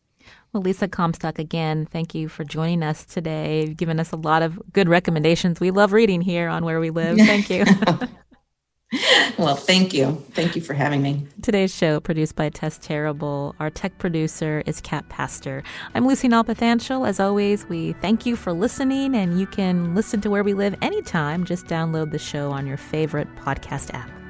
[0.54, 3.68] Well, Lisa Comstock, again, thank you for joining us today.
[3.68, 5.62] You've given us a lot of good recommendations.
[5.62, 7.18] We love reading here on Where We Live.
[7.18, 7.64] Thank you.
[9.38, 10.22] well, thank you.
[10.32, 11.26] Thank you for having me.
[11.42, 13.56] Today's show, produced by Tess Terrible.
[13.62, 15.64] Our tech producer is Kat Pastor.
[15.96, 17.08] I'm Lucy Nalpathanchel.
[17.08, 20.76] As always, we thank you for listening, and you can listen to Where We Live
[20.82, 21.46] anytime.
[21.46, 24.21] Just download the show on your favorite podcast app.